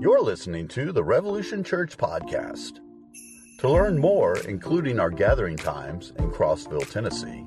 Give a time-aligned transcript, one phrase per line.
[0.00, 2.78] You're listening to the Revolution Church Podcast.
[3.58, 7.44] To learn more, including our gathering times in Crossville, Tennessee,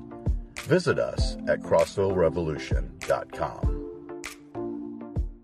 [0.60, 3.71] visit us at crossvillerevolution.com.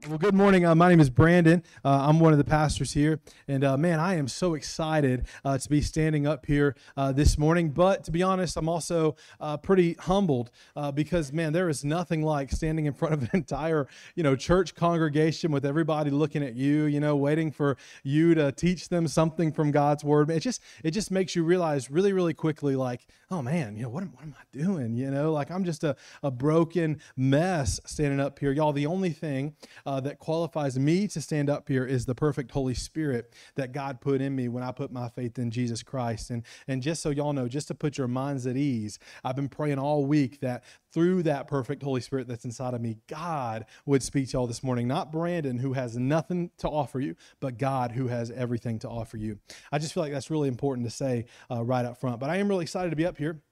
[0.08, 0.64] Well, good morning.
[0.64, 1.62] Uh, my name is Brandon.
[1.84, 3.20] Uh, I'm one of the pastors here.
[3.46, 7.36] And uh, man, I am so excited uh, to be standing up here uh, this
[7.36, 7.68] morning.
[7.68, 10.50] But to be honest, I'm also uh, pretty humbled
[10.94, 14.74] because, man, there is nothing like standing in front of an entire, you know, church
[14.74, 19.52] congregation with everybody looking at you, you know, waiting for you to teach them something
[19.52, 20.30] from God's word.
[20.30, 23.90] It just, it just makes you realize really, really quickly, like, oh man, you know,
[23.90, 24.94] what am, what am I doing?
[24.94, 28.52] You know, like I'm just a, a broken mess standing up here.
[28.52, 29.54] Y'all, the only thing
[29.98, 34.00] uh, that qualifies me to stand up here is the perfect Holy Spirit that God
[34.00, 36.30] put in me when I put my faith in Jesus Christ.
[36.30, 39.48] And, and just so y'all know, just to put your minds at ease, I've been
[39.48, 44.04] praying all week that through that perfect Holy Spirit that's inside of me, God would
[44.04, 44.86] speak to y'all this morning.
[44.86, 49.16] Not Brandon, who has nothing to offer you, but God, who has everything to offer
[49.16, 49.40] you.
[49.72, 52.20] I just feel like that's really important to say uh, right up front.
[52.20, 53.42] But I am really excited to be up here.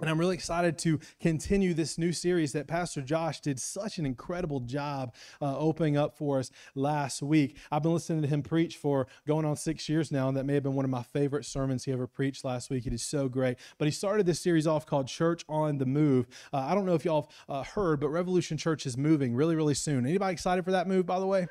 [0.00, 4.06] And I'm really excited to continue this new series that Pastor Josh did such an
[4.06, 7.56] incredible job uh, opening up for us last week.
[7.72, 10.54] I've been listening to him preach for going on six years now, and that may
[10.54, 12.86] have been one of my favorite sermons he ever preached last week.
[12.86, 13.58] It is so great.
[13.76, 16.28] But he started this series off called Church on the Move.
[16.52, 19.56] Uh, I don't know if y'all have uh, heard, but Revolution Church is moving really,
[19.56, 20.06] really soon.
[20.06, 21.48] Anybody excited for that move, by the way?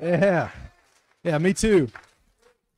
[0.00, 0.48] Yeah.
[1.22, 1.90] Yeah, me too.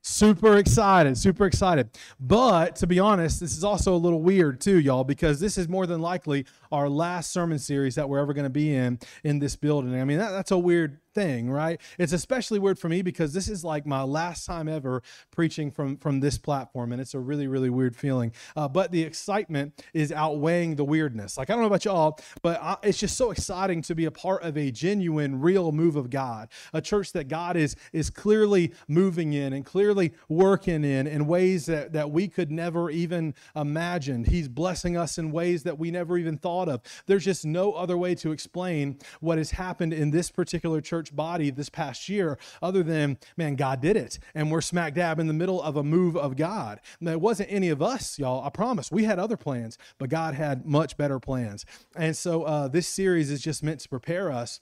[0.06, 1.88] Super excited, super excited.
[2.20, 5.66] But to be honest, this is also a little weird too, y'all, because this is
[5.66, 9.38] more than likely our last sermon series that we're ever going to be in in
[9.38, 9.98] this building.
[9.98, 11.80] I mean, that, that's a weird thing, right?
[11.98, 15.96] It's especially weird for me because this is like my last time ever preaching from
[15.96, 18.32] from this platform, and it's a really really weird feeling.
[18.56, 21.38] Uh, but the excitement is outweighing the weirdness.
[21.38, 24.10] Like I don't know about y'all, but I, it's just so exciting to be a
[24.10, 28.72] part of a genuine, real move of God, a church that God is is clearly
[28.88, 34.24] moving in and clearly working in in ways that that we could never even imagine.
[34.24, 36.82] He's blessing us in ways that we never even thought of.
[37.06, 41.14] There's just no other way to explain what has happened in this particular church church
[41.14, 44.18] body this past year other than, man, God did it.
[44.34, 46.80] And we're smack dab in the middle of a move of God.
[47.00, 48.44] Now, it wasn't any of us, y'all.
[48.44, 48.90] I promise.
[48.90, 51.66] We had other plans, but God had much better plans.
[51.96, 54.60] And so uh, this series is just meant to prepare us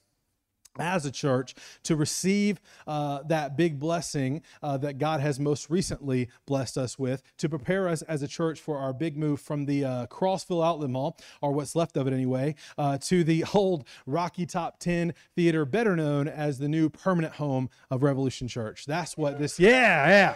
[0.79, 6.29] as a church to receive uh, that big blessing uh, that God has most recently
[6.47, 9.85] blessed us with, to prepare us as a church for our big move from the
[9.85, 14.47] uh, Crossville Outlet Mall, or what's left of it anyway, uh, to the old Rocky
[14.47, 18.87] Top 10 Theater, better known as the new permanent home of Revolution Church.
[18.87, 20.35] That's what this, yeah, yeah.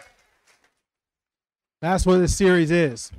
[1.81, 3.11] That's what this series is.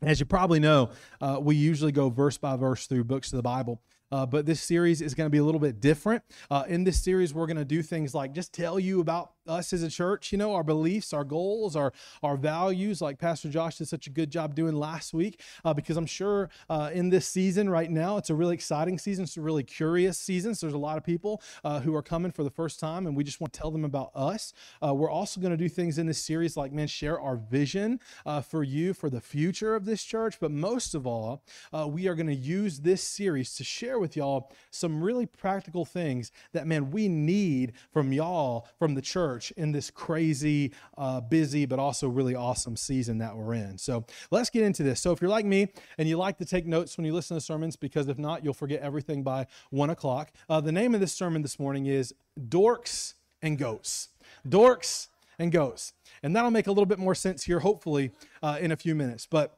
[0.00, 0.90] As you probably know,
[1.20, 3.80] uh, we usually go verse by verse through books of the Bible.
[4.10, 6.22] Uh, but this series is going to be a little bit different.
[6.50, 9.72] Uh, in this series, we're going to do things like just tell you about us
[9.72, 11.92] as a church, you know, our beliefs, our goals, our,
[12.22, 15.40] our values, like Pastor Josh did such a good job doing last week.
[15.64, 19.24] Uh, because I'm sure uh, in this season right now, it's a really exciting season.
[19.24, 20.54] It's a really curious season.
[20.54, 23.16] So there's a lot of people uh, who are coming for the first time, and
[23.16, 24.52] we just want to tell them about us.
[24.84, 28.00] Uh, we're also going to do things in this series like, man, share our vision
[28.26, 30.38] uh, for you for the future of this church.
[30.40, 31.42] But most of all,
[31.72, 35.84] uh, we are going to use this series to share with y'all some really practical
[35.84, 41.20] things that, man, we need from y'all, from the church church in this crazy, uh,
[41.20, 43.78] busy, but also really awesome season that we're in.
[43.78, 45.00] So let's get into this.
[45.00, 47.40] So if you're like me and you like to take notes when you listen to
[47.40, 50.32] sermons, because if not, you'll forget everything by one o'clock.
[50.48, 54.08] Uh, the name of this sermon this morning is Dorks and Goats.
[54.46, 55.92] Dorks and Goats.
[56.22, 58.10] And that'll make a little bit more sense here, hopefully,
[58.42, 59.26] uh, in a few minutes.
[59.26, 59.57] But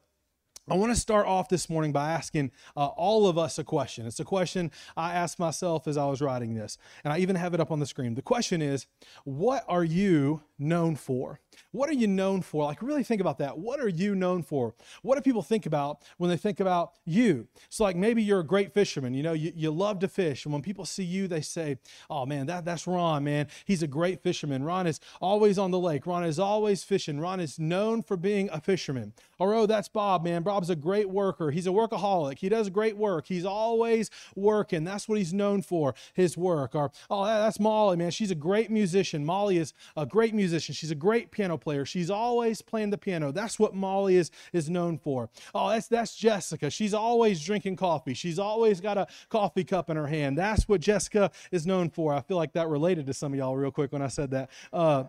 [0.71, 4.07] I want to start off this morning by asking uh, all of us a question.
[4.07, 7.55] It's a question I asked myself as I was writing this, and I even have
[7.55, 8.15] it up on the screen.
[8.15, 8.87] The question is,
[9.25, 11.41] What are you known for?
[11.73, 12.65] What are you known for?
[12.65, 13.59] Like, really think about that.
[13.59, 14.75] What are you known for?
[15.03, 17.47] What do people think about when they think about you?
[17.69, 19.15] So, like, maybe you're a great fisherman.
[19.15, 20.45] You know, you, you love to fish.
[20.45, 21.79] And when people see you, they say,
[22.09, 23.47] Oh, man, that, that's Ron, man.
[23.65, 24.65] He's a great fisherman.
[24.65, 26.07] Ron is always on the lake.
[26.07, 27.21] Ron is always fishing.
[27.21, 29.13] Ron is known for being a fisherman.
[29.39, 30.43] Or, oh, that's Bob, man.
[30.43, 31.51] Bob's a great worker.
[31.51, 32.39] He's a workaholic.
[32.39, 33.27] He does great work.
[33.27, 34.85] He's always working.
[34.85, 36.75] That's what he's known for, his work.
[36.75, 38.11] Or, oh, that's Molly, man.
[38.11, 39.25] She's a great musician.
[39.25, 40.50] Molly is a great musician.
[40.59, 41.85] She's a great piano player.
[41.85, 43.33] She's always playing the piano.
[43.33, 45.29] That's what Molly is, is known for.
[45.55, 46.71] Oh, that's, that's Jessica.
[46.71, 48.15] She's always drinking coffee.
[48.15, 50.39] She's always got a coffee cup in her hand.
[50.39, 52.13] That's what Jessica is known for.
[52.15, 54.51] I feel like that related to some of y'all real quick when I said that.
[54.73, 55.05] Uh,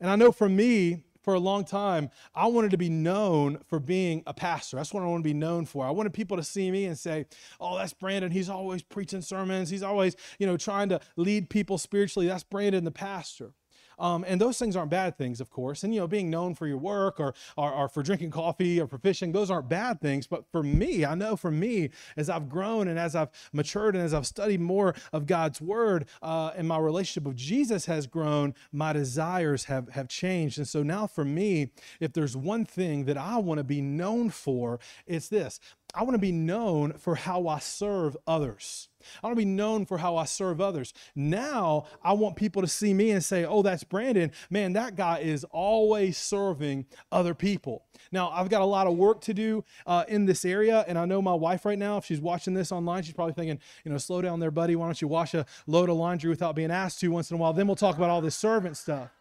[0.00, 3.78] and I know for me, for a long time, I wanted to be known for
[3.78, 4.78] being a pastor.
[4.78, 5.84] That's what I want to be known for.
[5.84, 7.26] I wanted people to see me and say,
[7.60, 8.30] "Oh, that's Brandon.
[8.30, 9.68] He's always preaching sermons.
[9.68, 12.28] He's always, you know, trying to lead people spiritually.
[12.28, 13.52] That's Brandon, the pastor."
[13.98, 15.82] Um, and those things aren't bad things, of course.
[15.82, 18.86] And, you know, being known for your work or, or, or, for drinking coffee or
[18.86, 20.26] for fishing, those aren't bad things.
[20.26, 24.04] But for me, I know for me, as I've grown and as I've matured and
[24.04, 28.54] as I've studied more of God's word uh, and my relationship with Jesus has grown,
[28.72, 30.58] my desires have, have changed.
[30.58, 34.30] And so now for me, if there's one thing that I want to be known
[34.30, 35.60] for, it's this
[35.94, 38.88] I want to be known for how I serve others.
[39.22, 40.92] I want to be known for how I serve others.
[41.14, 44.30] Now, I want people to see me and say, oh, that's Brandon.
[44.50, 47.84] Man, that guy is always serving other people.
[48.12, 50.84] Now, I've got a lot of work to do uh, in this area.
[50.86, 53.58] And I know my wife right now, if she's watching this online, she's probably thinking,
[53.84, 54.76] you know, slow down there, buddy.
[54.76, 57.38] Why don't you wash a load of laundry without being asked to once in a
[57.38, 57.54] while?
[57.54, 59.17] Then we'll talk about all this servant stuff.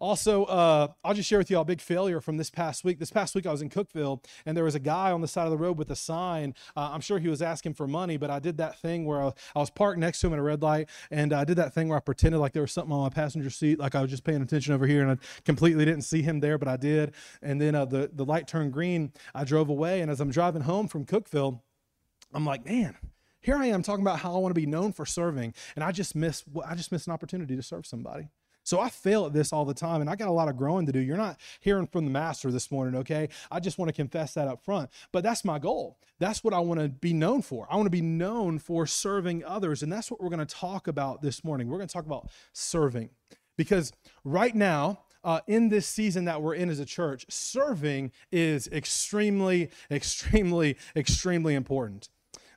[0.00, 2.98] Also, uh, I'll just share with you all a big failure from this past week.
[2.98, 5.44] This past week, I was in Cookeville, and there was a guy on the side
[5.44, 6.54] of the road with a sign.
[6.76, 9.32] Uh, I'm sure he was asking for money, but I did that thing where I,
[9.56, 11.88] I, was parked next to him at a red light, and I did that thing
[11.88, 14.24] where I pretended like there was something on my passenger seat, like I was just
[14.24, 17.14] paying attention over here, and I completely didn't see him there, but I did.
[17.42, 19.12] And then uh, the the light turned green.
[19.34, 21.60] I drove away, and as I'm driving home from Cookeville,
[22.32, 22.96] I'm like, man
[23.40, 25.92] here I am talking about how I want to be known for serving, and I
[25.92, 28.28] just miss I just missed an opportunity to serve somebody.
[28.68, 30.84] So I fail at this all the time, and I got a lot of growing
[30.84, 30.98] to do.
[30.98, 33.30] You're not hearing from the master this morning, okay?
[33.50, 34.90] I just want to confess that up front.
[35.10, 35.98] But that's my goal.
[36.18, 37.66] That's what I want to be known for.
[37.70, 40.86] I want to be known for serving others, and that's what we're going to talk
[40.86, 41.68] about this morning.
[41.68, 43.08] We're going to talk about serving.
[43.56, 43.90] Because
[44.22, 49.70] right now, uh, in this season that we're in as a church, serving is extremely,
[49.90, 52.10] extremely, extremely important.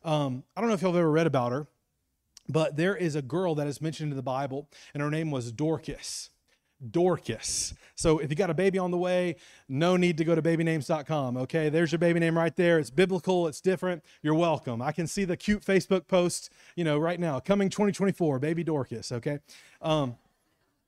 [0.03, 1.67] Um, I don't know if have ever read about her.
[2.51, 5.51] But there is a girl that is mentioned in the Bible, and her name was
[5.51, 6.29] Dorcas.
[6.89, 7.73] Dorcas.
[7.95, 9.35] So if you got a baby on the way,
[9.69, 11.37] no need to go to babynames.com.
[11.37, 12.79] Okay, there's your baby name right there.
[12.79, 14.03] It's biblical, it's different.
[14.21, 14.81] You're welcome.
[14.81, 19.11] I can see the cute Facebook post, you know, right now, coming 2024, baby Dorcas.
[19.11, 19.39] Okay.
[19.81, 20.17] Um,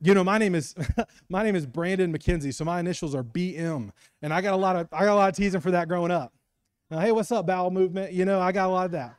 [0.02, 0.76] you know, my name is
[1.30, 4.76] my name is Brandon McKenzie, so my initials are BM, and I got a lot
[4.76, 6.34] of I got a lot of teasing for that growing up.
[6.90, 8.12] Now, hey, what's up, bowel movement?
[8.12, 9.16] You know, I got a lot of that.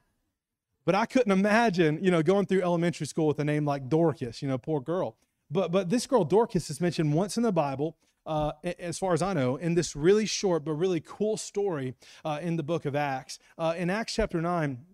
[0.85, 4.43] But I couldn't imagine, you know, going through elementary school with a name like Dorcas,
[4.43, 5.17] you know, poor girl.
[5.51, 7.97] But but this girl Dorcas is mentioned once in the Bible,
[8.27, 11.95] uh, as far as I know, in this really short but really cool story
[12.25, 13.39] uh, in the book of Acts.
[13.59, 14.85] Uh, in Acts chapter nine,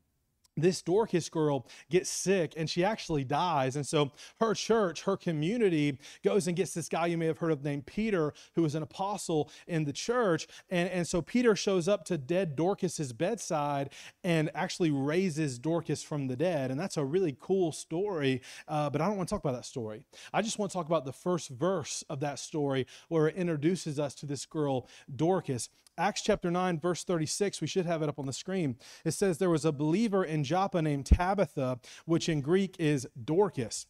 [0.56, 3.76] this Dorcas girl gets sick and she actually dies.
[3.76, 7.52] And so her church, her community goes and gets this guy you may have heard
[7.52, 10.46] of named Peter, who was an apostle in the church.
[10.68, 13.90] And, and so Peter shows up to dead Dorcas's bedside
[14.24, 16.70] and actually raises Dorcas from the dead.
[16.70, 18.42] And that's a really cool story.
[18.68, 20.02] Uh, but I don't want to talk about that story.
[20.32, 23.98] I just want to talk about the first verse of that story where it introduces
[23.98, 25.68] us to this girl, Dorcas.
[25.98, 28.76] Acts chapter 9, verse 36, we should have it up on the screen.
[29.04, 33.86] It says, There was a believer in Joppa named Tabitha, which in Greek is Dorcas.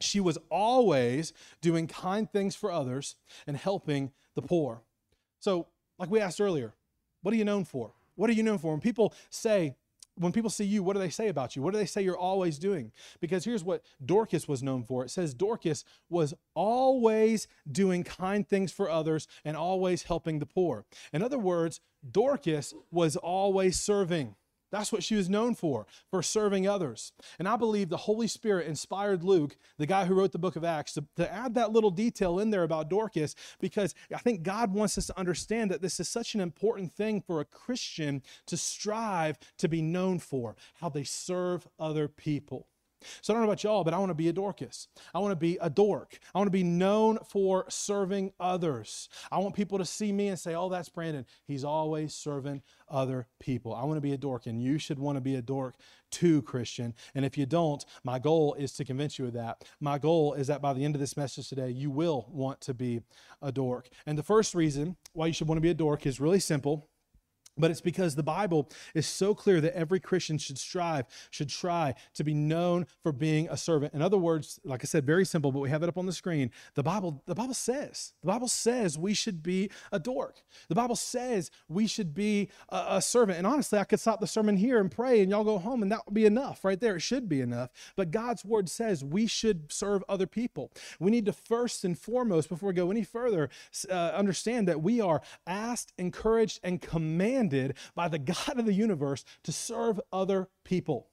[0.00, 3.16] She was always doing kind things for others
[3.46, 4.82] and helping the poor.
[5.40, 5.68] So,
[5.98, 6.74] like we asked earlier,
[7.22, 7.92] what are you known for?
[8.16, 8.72] What are you known for?
[8.72, 9.76] When people say,
[10.16, 11.62] when people see you, what do they say about you?
[11.62, 12.92] What do they say you're always doing?
[13.20, 18.72] Because here's what Dorcas was known for it says Dorcas was always doing kind things
[18.72, 20.84] for others and always helping the poor.
[21.12, 24.36] In other words, Dorcas was always serving.
[24.74, 27.12] That's what she was known for, for serving others.
[27.38, 30.64] And I believe the Holy Spirit inspired Luke, the guy who wrote the book of
[30.64, 34.74] Acts, to, to, add that little detail in there about Dorcas because I think God
[34.74, 38.56] wants us to understand that this is such an important thing for a Christian to
[38.56, 42.66] strive to be known for, how they serve other people.
[43.20, 44.88] So I don't know about y'all, but I want to be a Dorcas.
[45.14, 46.18] I want to be a dork.
[46.34, 49.08] I want to be known for serving others.
[49.30, 51.26] I want people to see me and say, oh, that's Brandon.
[51.46, 53.74] He's always serving other people.
[53.74, 55.74] I want to be a dork, and you should want to be a dork
[56.10, 56.94] too, Christian.
[57.14, 59.64] And if you don't, my goal is to convince you of that.
[59.80, 62.74] My goal is that by the end of this message today, you will want to
[62.74, 63.00] be
[63.42, 63.88] a dork.
[64.06, 66.88] And the first reason why you should want to be a dork is really simple.
[67.56, 71.94] But it's because the Bible is so clear that every Christian should strive, should try
[72.14, 73.94] to be known for being a servant.
[73.94, 76.12] In other words, like I said, very simple, but we have it up on the
[76.12, 76.50] screen.
[76.74, 80.42] The Bible, the Bible says, the Bible says we should be a dork.
[80.68, 83.38] The Bible says we should be a, a servant.
[83.38, 85.92] And honestly, I could stop the sermon here and pray and y'all go home and
[85.92, 86.96] that would be enough right there.
[86.96, 87.70] It should be enough.
[87.94, 90.72] But God's word says we should serve other people.
[90.98, 93.48] We need to first and foremost, before we go any further,
[93.88, 98.72] uh, understand that we are asked, encouraged, and commanded commanded by the God of the
[98.72, 101.08] universe to serve other people.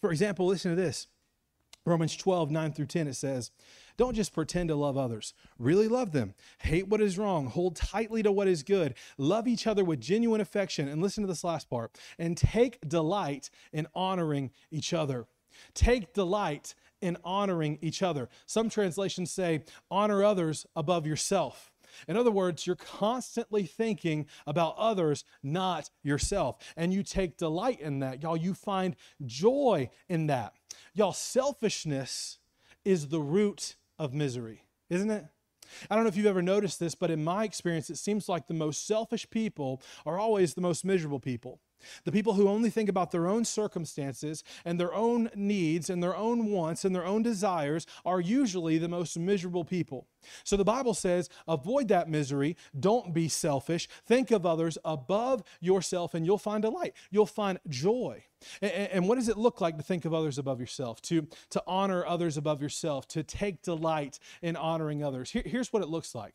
[0.00, 1.06] For example, listen to this.
[1.84, 3.50] Romans 12, 9 through 10, it says,
[3.96, 5.32] Don't just pretend to love others.
[5.58, 6.34] Really love them.
[6.58, 7.46] Hate what is wrong.
[7.46, 8.94] Hold tightly to what is good.
[9.16, 10.88] Love each other with genuine affection.
[10.88, 11.96] And listen to this last part.
[12.18, 15.26] And take delight in honoring each other.
[15.72, 18.28] Take delight in honoring each other.
[18.44, 21.70] Some translations say, honor others above yourself.
[22.06, 26.56] In other words, you're constantly thinking about others, not yourself.
[26.76, 28.22] And you take delight in that.
[28.22, 30.54] Y'all, you find joy in that.
[30.94, 32.38] Y'all, selfishness
[32.84, 35.24] is the root of misery, isn't it?
[35.90, 38.46] I don't know if you've ever noticed this, but in my experience, it seems like
[38.46, 41.60] the most selfish people are always the most miserable people.
[42.04, 46.16] The people who only think about their own circumstances and their own needs and their
[46.16, 50.06] own wants and their own desires are usually the most miserable people.
[50.44, 52.56] So the Bible says, avoid that misery.
[52.78, 53.88] Don't be selfish.
[54.06, 56.94] Think of others above yourself and you'll find delight.
[57.10, 58.24] You'll find joy.
[58.62, 62.06] And, what does it look like to think of others above yourself, to, to honor
[62.06, 65.32] others above yourself, to take delight in honoring others?
[65.32, 66.34] Here, here's what it looks like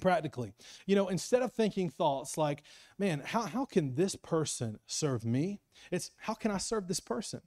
[0.00, 0.52] practically.
[0.86, 2.62] You know, instead of thinking thoughts like,
[2.98, 5.60] man, how, how can this person serve me?
[5.90, 7.40] It's how can I serve this person?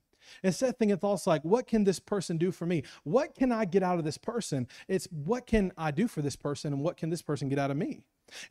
[0.43, 2.83] Instead of thinking thoughts like, what can this person do for me?
[3.03, 4.67] What can I get out of this person?
[4.87, 7.71] It's what can I do for this person and what can this person get out
[7.71, 8.01] of me?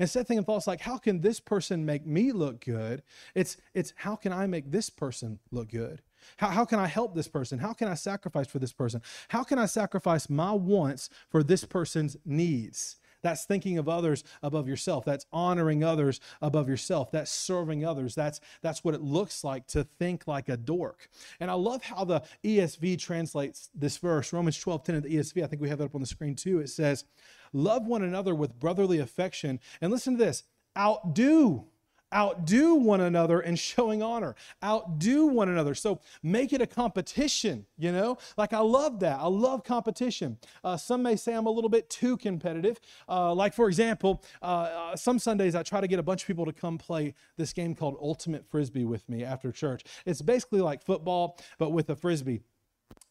[0.01, 3.03] Instead of thinking thoughts like, how can this person make me look good?
[3.35, 6.03] It's, it's how can I make this person look good?
[6.39, 7.61] How, how can I help this person?
[7.61, 9.03] How can I sacrifice for this person?
[9.29, 12.97] How can I sacrifice my wants for this person's needs?
[13.23, 15.05] That's thinking of others above yourself.
[15.05, 17.11] That's honoring others above yourself.
[17.11, 18.15] That's serving others.
[18.15, 21.09] That's, that's what it looks like to think like a dork.
[21.41, 25.43] And I love how the ESV translates this verse, Romans 12, 10 of the ESV.
[25.43, 26.61] I think we have that up on the screen too.
[26.61, 27.05] It says,
[27.53, 29.59] Love one another with brotherly affection.
[29.81, 30.45] And listen to this
[30.77, 31.67] outdo
[32.15, 34.35] outdo one another in showing honor
[34.65, 35.75] outdo one another.
[35.75, 38.19] So make it a competition you know?
[38.37, 39.19] Like i love that.
[39.21, 40.39] I love competition.
[40.65, 42.81] Uh, some may say i'm a little bit too competitive.
[43.09, 46.27] Uh, like for example uh, uh, some sundays i try to get a bunch of
[46.27, 49.85] people to come play this game called ultimate frisbee with me after church.
[50.07, 52.43] It's basically like football but with a frisbee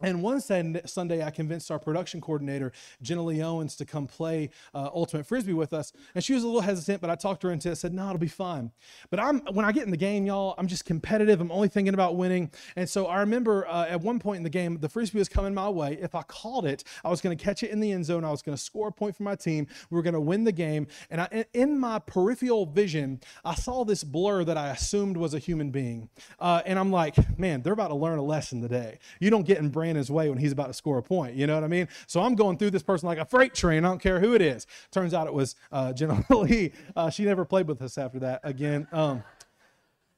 [0.01, 4.89] and one Sunday, I convinced our production coordinator, Jenna Lee Owens, to come play uh,
[4.93, 5.91] Ultimate Frisbee with us.
[6.13, 7.77] And she was a little hesitant, but I talked her into it.
[7.77, 8.71] said, no, it'll be fine.
[9.09, 11.41] But I'm when I get in the game, y'all, I'm just competitive.
[11.41, 12.51] I'm only thinking about winning.
[12.75, 15.53] And so I remember uh, at one point in the game, the Frisbee was coming
[15.53, 15.97] my way.
[15.99, 18.23] If I caught it, I was going to catch it in the end zone.
[18.23, 19.65] I was going to score a point for my team.
[19.89, 20.87] We were going to win the game.
[21.09, 25.39] And I, in my peripheral vision, I saw this blur that I assumed was a
[25.39, 26.09] human being.
[26.39, 28.99] Uh, and I'm like, man, they're about to learn a lesson today.
[29.19, 31.35] You don't get in Brandon's way when he's about to score a point.
[31.35, 31.87] You know what I mean?
[32.07, 33.85] So I'm going through this person like a freight train.
[33.85, 34.67] I don't care who it is.
[34.91, 36.73] Turns out it was uh, Jenna Lee.
[36.93, 38.85] Uh, she never played with us after that again.
[38.91, 39.23] Um,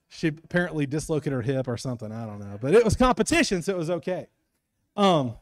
[0.08, 2.12] she apparently dislocated her hip or something.
[2.12, 2.58] I don't know.
[2.60, 4.26] But it was competition, so it was okay.
[4.98, 5.36] Um,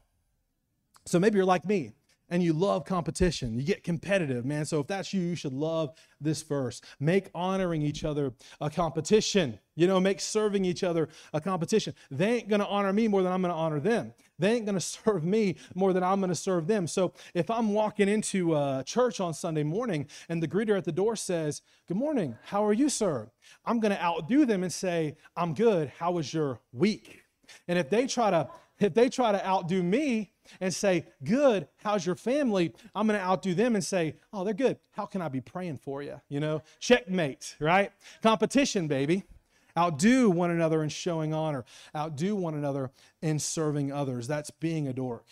[1.06, 1.94] so maybe you're like me
[2.30, 3.54] and you love competition.
[3.54, 4.66] You get competitive, man.
[4.66, 6.82] So if that's you, you should love this verse.
[7.00, 9.60] Make honoring each other a competition.
[9.76, 11.94] You know, make serving each other a competition.
[12.10, 14.14] They ain't going to honor me more than I'm going to honor them.
[14.40, 16.88] They ain't going to serve me more than I'm going to serve them.
[16.88, 20.92] So if I'm walking into a church on Sunday morning and the greeter at the
[20.92, 23.30] door says, Good morning, how are you, sir?
[23.66, 25.92] I'm going to outdo them and say, I'm good.
[25.98, 27.24] How was your week?
[27.68, 32.06] And if they try to if they try to outdo me and say, Good, how's
[32.06, 32.74] your family?
[32.96, 34.78] I'm going to outdo them and say, Oh, they're good.
[34.92, 36.22] How can I be praying for you?
[36.30, 37.92] You know, checkmate, right?
[38.22, 39.24] Competition, baby.
[39.78, 41.64] Outdo one another in showing honor,
[41.96, 42.92] outdo one another
[43.22, 44.28] in serving others.
[44.28, 45.26] That's being a dork.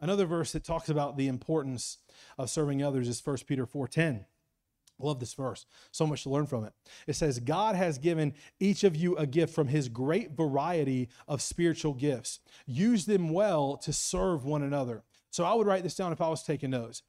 [0.00, 1.98] Another verse that talks about the importance
[2.36, 4.24] of serving others is 1 Peter 4:10.
[5.02, 5.66] I love this verse.
[5.90, 6.72] So much to learn from it.
[7.06, 11.42] It says, God has given each of you a gift from his great variety of
[11.42, 12.40] spiritual gifts.
[12.66, 15.02] Use them well to serve one another.
[15.32, 17.02] So I would write this down if I was taking notes.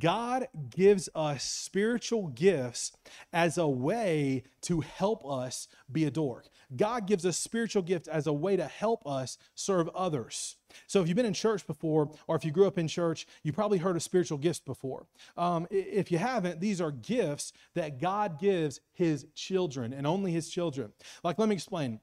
[0.00, 2.90] God gives us spiritual gifts
[3.32, 6.48] as a way to help us be a dork.
[6.74, 10.56] God gives us spiritual gifts as a way to help us serve others.
[10.88, 13.52] So, if you've been in church before, or if you grew up in church, you
[13.52, 15.06] probably heard of spiritual gifts before.
[15.36, 20.50] Um, if you haven't, these are gifts that God gives His children and only His
[20.50, 20.92] children.
[21.22, 22.00] Like, let me explain.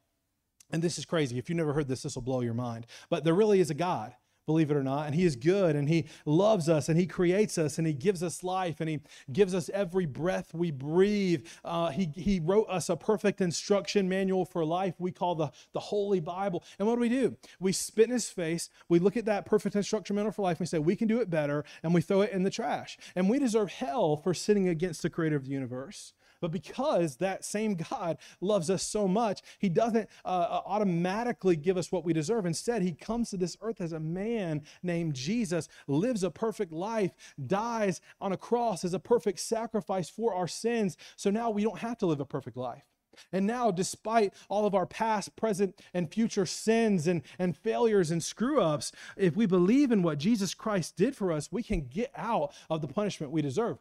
[0.72, 1.38] And this is crazy.
[1.38, 2.88] If you never heard this, this will blow your mind.
[3.10, 4.16] But there really is a God
[4.46, 5.08] believe it or not.
[5.08, 8.24] And He is good and He loves us and He creates us and He gives
[8.24, 9.00] us life and He
[9.32, 11.46] gives us every breath we breathe.
[11.64, 15.80] Uh, he, he wrote us a perfect instruction manual for life we call the, the
[15.80, 16.64] Holy Bible.
[16.80, 17.36] And what do we do?
[17.60, 20.62] We spit in His face, we look at that perfect instruction manual for life, and
[20.62, 22.98] we say, we can do it better, and we throw it in the trash.
[23.16, 26.14] And we deserve hell for sitting against the creator of the universe.
[26.42, 31.78] But because that same God loves us so much, He doesn't uh, uh, automatically give
[31.78, 32.46] us what we deserve.
[32.46, 37.12] Instead, He comes to this earth as a man named Jesus, lives a perfect life,
[37.48, 40.98] dies on a cross as a perfect sacrifice for our sins.
[41.16, 42.84] So now we don't have to live a perfect life.
[43.32, 48.24] And now, despite all of our past, present, and future sins and, and failures and
[48.24, 52.12] screw ups, if we believe in what Jesus Christ did for us, we can get
[52.16, 53.78] out of the punishment we deserve.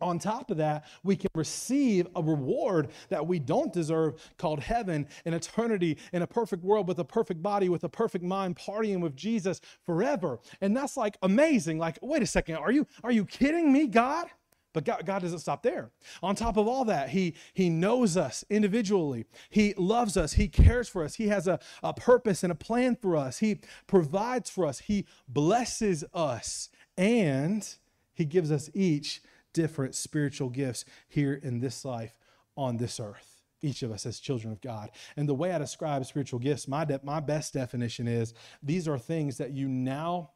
[0.00, 5.06] On top of that, we can receive a reward that we don't deserve called heaven
[5.24, 9.00] in eternity in a perfect world with a perfect body, with a perfect mind, partying
[9.00, 10.40] with Jesus forever.
[10.60, 11.78] And that's like amazing.
[11.78, 14.26] Like, wait a second, are you are you kidding me, God?
[14.74, 15.92] But God, God, doesn't stop there.
[16.20, 19.24] On top of all that, He, he knows us individually.
[19.48, 20.32] He loves us.
[20.32, 21.14] He cares for us.
[21.14, 23.38] He has a, a purpose and a plan for us.
[23.38, 24.80] He provides for us.
[24.80, 26.70] He blesses us.
[26.98, 27.66] And
[28.14, 29.22] He gives us each
[29.54, 32.18] different spiritual gifts here in this life
[32.56, 33.40] on this earth.
[33.62, 34.90] Each of us as children of God.
[35.16, 38.98] And the way I describe spiritual gifts, my, de- my best definition is these are
[38.98, 40.32] things that you now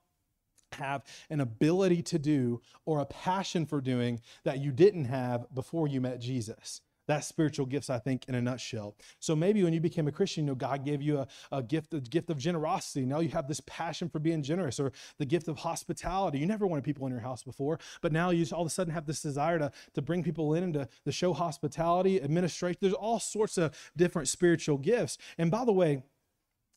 [0.73, 5.89] have an ability to do or a passion for doing that you didn't have before
[5.89, 6.81] you met Jesus.
[7.09, 8.95] That's spiritual gifts, I think, in a nutshell.
[9.19, 11.95] So maybe when you became a Christian, you know, God gave you a, a gift,
[11.95, 13.05] a gift of generosity.
[13.07, 16.39] Now you have this passion for being generous, or the gift of hospitality.
[16.39, 18.93] You never wanted people in your house before, but now you all of a sudden
[18.93, 22.79] have this desire to, to bring people in and to, to show hospitality, administration.
[22.81, 25.19] There's all sorts of different spiritual gifts.
[25.39, 26.03] And by the way,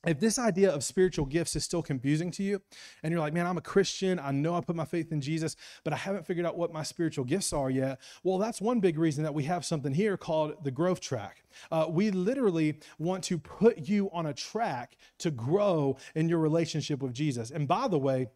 [0.06, 2.62] if this idea of spiritual gifts is still confusing to you
[3.04, 4.20] and you're like man i'm a christian.
[4.20, 6.84] I know i put my faith in jesus but i haven't figured out what my
[6.84, 10.64] spiritual gifts are yet well that's one big reason that we have something here called
[10.64, 11.44] the growth track.
[11.72, 17.02] Uh, we literally want to put you on a track to grow in your relationship
[17.02, 17.52] with jesus.
[17.52, 18.28] And by the way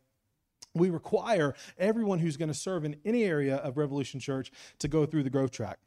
[0.74, 5.05] we require everyone who's going to serve in any area of revolution church to go
[5.05, 5.79] through the growth track.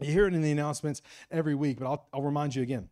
[0.00, 2.88] You hear it in the announcements every week but i'll, I'll remind you again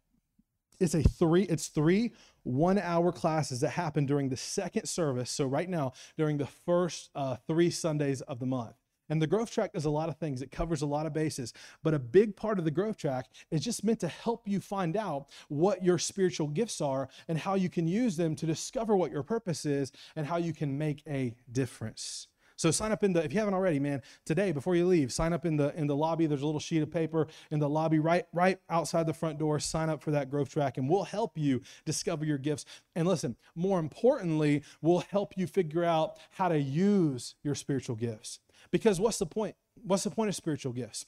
[0.81, 5.31] it's a three it's three one hour classes that happen during the second service.
[5.31, 8.77] So right now during the first uh, three sundays of the month.
[9.09, 10.43] And the growth track does a lot of things.
[10.43, 11.53] It covers a lot of bases.
[11.83, 14.97] But a big part of the growth track is just meant to help you find
[14.97, 19.13] out what your spiritual gifts are and how you can use them to discover what
[19.13, 23.23] your purpose is and how you can make a difference so sign up in the
[23.23, 25.95] if you haven't already, man, today before you leave, sign up in the in the
[25.95, 26.27] lobby.
[26.27, 29.61] There's a little sheet of paper in the lobby right right outside the front door.
[29.61, 32.65] Sign up for that growth track and we'll help you discover your gifts.
[32.95, 38.41] And listen, more importantly, we'll help you figure out how to use your spiritual gifts.
[38.71, 39.55] Because what's the point?
[39.85, 41.07] What's the point of spiritual gifts?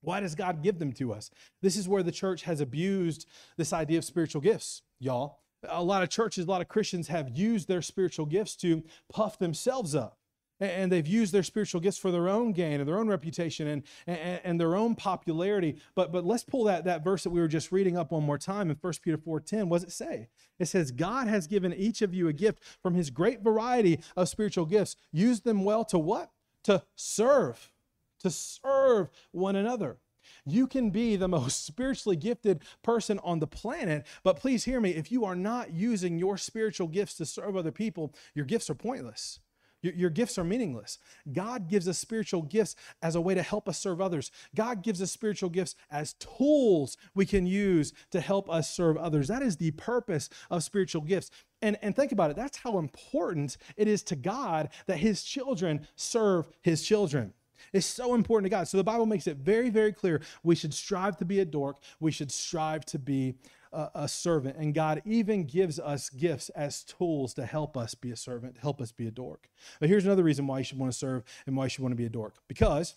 [0.00, 1.30] Why does God give them to us?
[1.62, 5.38] This is where the church has abused this idea of spiritual gifts, y'all.
[5.66, 9.38] A lot of churches, a lot of Christians have used their spiritual gifts to puff
[9.38, 10.18] themselves up
[10.60, 13.82] and they've used their spiritual gifts for their own gain and their own reputation and,
[14.06, 15.76] and, and, their own popularity.
[15.94, 18.38] But, but let's pull that, that verse that we were just reading up one more
[18.38, 19.68] time in 1 Peter 4.10.
[19.68, 20.28] What does it say?
[20.58, 24.28] It says, God has given each of you a gift from his great variety of
[24.28, 24.96] spiritual gifts.
[25.12, 26.30] Use them well to what?
[26.64, 27.72] To serve,
[28.20, 29.98] to serve one another.
[30.46, 34.90] You can be the most spiritually gifted person on the planet, but please hear me.
[34.90, 38.74] If you are not using your spiritual gifts to serve other people, your gifts are
[38.74, 39.40] pointless.
[39.84, 40.98] Your, your, gifts are meaningless.
[41.30, 44.30] God gives us spiritual gifts as a way to help us serve others.
[44.54, 49.28] God gives us spiritual gifts as tools we can use to help us serve others.
[49.28, 51.30] That is the purpose of spiritual gifts.
[51.60, 55.86] And, and think about it that's how important it is to God that his children
[55.96, 57.34] serve his children.
[57.74, 58.68] It's so important to God.
[58.68, 61.76] So the Bible makes it very, very clear we should strive to be a dork,
[62.00, 63.34] we should strive to be
[63.74, 64.56] a, a servant.
[64.56, 68.80] And God even gives us gifts as tools to help us be a servant, help
[68.80, 69.48] us be a dork.
[69.80, 71.92] But here's another reason why you should want to serve and why you should want
[71.92, 72.94] to be a dork because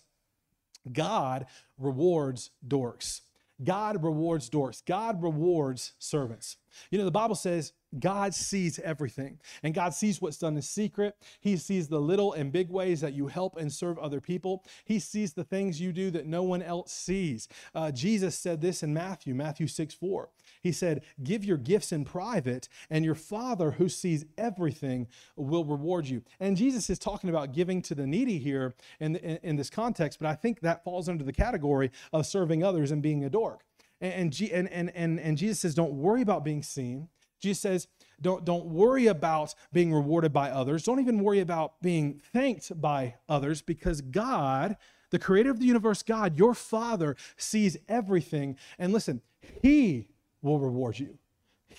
[0.92, 3.20] God rewards dorks.
[3.62, 4.84] God rewards dorks.
[4.84, 6.56] God rewards servants.
[6.90, 11.16] You know, the Bible says God sees everything, and God sees what's done in secret.
[11.40, 14.64] He sees the little and big ways that you help and serve other people.
[14.84, 17.48] He sees the things you do that no one else sees.
[17.74, 20.28] Uh, Jesus said this in Matthew, Matthew 6 4.
[20.62, 26.06] He said, Give your gifts in private, and your Father who sees everything will reward
[26.06, 26.22] you.
[26.40, 30.18] And Jesus is talking about giving to the needy here in, in, in this context,
[30.18, 33.64] but I think that falls under the category of serving others and being a dork.
[34.00, 37.08] And, and, and, and, and Jesus says, Don't worry about being seen.
[37.40, 37.88] Jesus says,
[38.20, 40.82] don't, don't worry about being rewarded by others.
[40.82, 44.76] Don't even worry about being thanked by others because God,
[45.10, 48.56] the creator of the universe, God, your Father, sees everything.
[48.78, 49.22] And listen,
[49.62, 50.08] He
[50.42, 51.18] will reward you.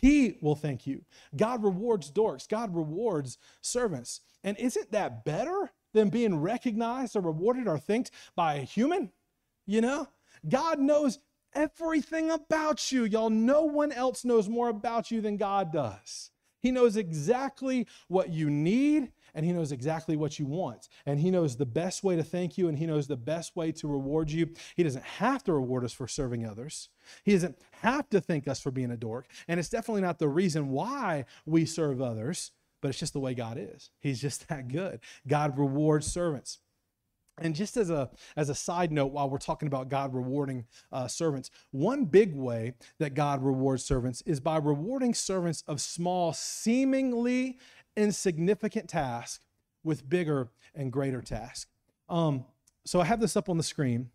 [0.01, 1.03] He will thank you.
[1.35, 4.21] God rewards dorks, God rewards servants.
[4.43, 9.11] And isn't that better than being recognized or rewarded or thanked by a human?
[9.65, 10.07] You know,
[10.47, 11.19] God knows
[11.53, 13.03] everything about you.
[13.03, 16.31] Y'all, no one else knows more about you than God does.
[16.61, 20.89] He knows exactly what you need and he knows exactly what you want.
[21.05, 23.71] And he knows the best way to thank you and he knows the best way
[23.73, 24.49] to reward you.
[24.75, 26.89] He doesn't have to reward us for serving others.
[27.23, 29.27] He doesn't have to thank us for being a dork.
[29.47, 33.33] And it's definitely not the reason why we serve others, but it's just the way
[33.33, 33.91] God is.
[33.99, 34.99] He's just that good.
[35.27, 36.59] God rewards servants.
[37.41, 41.07] And just as a as a side note, while we're talking about God rewarding uh,
[41.07, 47.57] servants, one big way that God rewards servants is by rewarding servants of small, seemingly
[47.95, 49.43] insignificant tasks
[49.83, 51.67] with bigger and greater tasks.
[52.07, 52.45] Um,
[52.85, 54.09] so I have this up on the screen,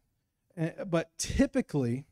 [0.56, 2.04] eh, but typically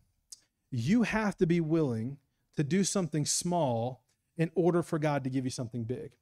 [0.70, 2.18] you have to be willing
[2.56, 4.02] to do something small
[4.36, 6.12] in order for God to give you something big.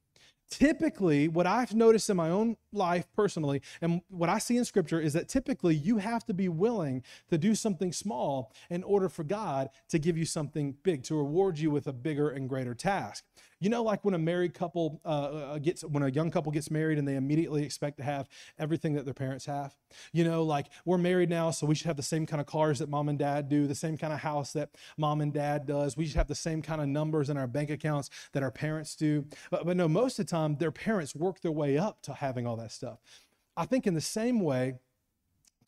[0.50, 5.00] Typically, what I've noticed in my own life personally, and what I see in scripture,
[5.00, 9.22] is that typically you have to be willing to do something small in order for
[9.22, 13.24] God to give you something big, to reward you with a bigger and greater task.
[13.60, 16.70] You know, like when a married couple uh, uh, gets, when a young couple gets
[16.70, 18.26] married and they immediately expect to have
[18.58, 19.76] everything that their parents have.
[20.12, 22.78] You know, like we're married now, so we should have the same kind of cars
[22.78, 25.94] that mom and dad do, the same kind of house that mom and dad does.
[25.94, 28.96] We should have the same kind of numbers in our bank accounts that our parents
[28.96, 29.26] do.
[29.50, 32.46] But, but no, most of the time, their parents work their way up to having
[32.46, 32.98] all that stuff.
[33.58, 34.76] I think in the same way,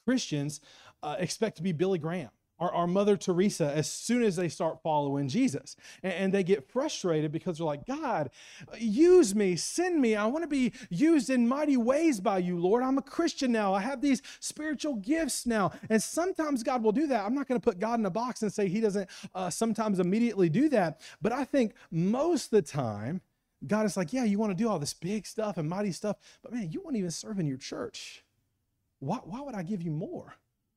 [0.06, 0.62] Christians
[1.02, 2.30] uh, expect to be Billy Graham
[2.62, 5.74] our, our Mother Teresa as soon as they start following Jesus.
[6.02, 8.30] And, and they get frustrated because they're like, God,
[8.78, 10.14] use me, send me.
[10.14, 12.84] I want to be used in mighty ways by you, Lord.
[12.84, 13.74] I'm a Christian now.
[13.74, 15.72] I have these spiritual gifts now.
[15.90, 17.24] And sometimes God will do that.
[17.24, 19.98] I'm not going to put God in a box and say he doesn't uh, sometimes
[19.98, 21.00] immediately do that.
[21.20, 23.22] But I think most of the time,
[23.66, 26.16] God is like, yeah, you want to do all this big stuff and mighty stuff,
[26.42, 28.24] but man, you won't even serve in your church.
[28.98, 30.34] Why, why would I give you more?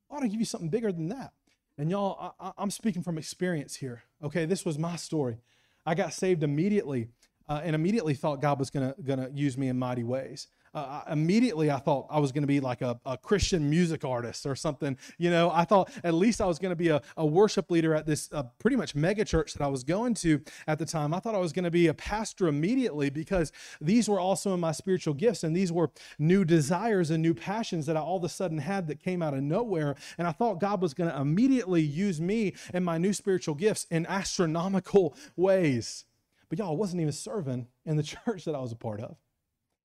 [0.08, 1.34] Why would I give you something bigger than that?
[1.78, 4.04] And y'all, I, am speaking from experience here.
[4.24, 5.38] Okay, this was my story.
[5.86, 7.10] I got saved immediately
[7.48, 11.72] uh, and immediately thought God was gonna gonna use me in mighty ways uh, immediately
[11.72, 14.98] I thought I was going to be like a, a, Christian music artist or something.
[15.18, 17.96] You know, I thought at least I was going to be a, a, worship leader
[17.96, 21.14] at this uh, pretty much mega church that I was going to at the time.
[21.14, 24.60] I thought I was going to be a pastor immediately because these were also in
[24.60, 28.26] my spiritual gifts and these were new desires and new passions that I all of
[28.26, 29.96] a sudden had that came out of nowhere.
[30.18, 33.88] And I thought God was going to immediately use me and my new spiritual gifts
[33.90, 36.04] in astronomical ways.
[36.50, 39.16] But y'all, I wasn't even serving in the church that I was a part of.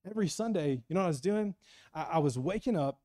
[0.08, 1.54] Every Sunday, you know what I was doing?
[1.94, 3.00] I, I was waking up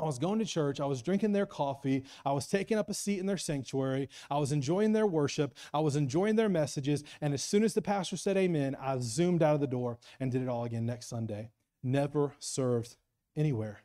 [0.00, 0.80] I was going to church.
[0.80, 2.04] I was drinking their coffee.
[2.24, 4.08] I was taking up a seat in their sanctuary.
[4.30, 5.56] I was enjoying their worship.
[5.74, 7.02] I was enjoying their messages.
[7.20, 10.30] And as soon as the pastor said amen, I zoomed out of the door and
[10.30, 11.50] did it all again next Sunday.
[11.82, 12.96] Never served
[13.36, 13.80] anywhere.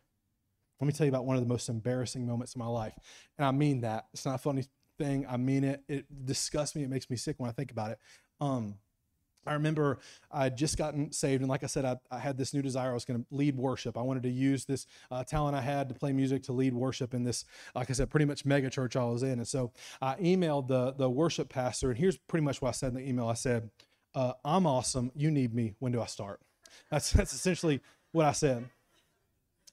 [0.79, 2.93] Let me tell you about one of the most embarrassing moments of my life.
[3.38, 4.06] And I mean that.
[4.13, 4.65] It's not a funny
[4.99, 5.25] thing.
[5.27, 5.84] I mean it.
[5.88, 6.84] It disgusts me.
[6.84, 7.99] It makes me sick when I think about it.
[8.39, 8.75] Um,
[9.45, 9.99] I remember
[10.32, 12.91] I had just gotten saved, and like I said, I, I had this new desire.
[12.91, 13.97] I was going to lead worship.
[13.97, 17.13] I wanted to use this uh, talent I had to play music to lead worship
[17.13, 19.34] in this, like I said, pretty much mega church I was in.
[19.34, 22.89] And so I emailed the the worship pastor, and here's pretty much what I said
[22.89, 23.27] in the email.
[23.27, 23.69] I said,
[24.15, 25.12] uh, "I'm awesome.
[25.15, 25.75] You need me.
[25.79, 26.39] When do I start?"
[26.89, 28.69] That's that's essentially what I said.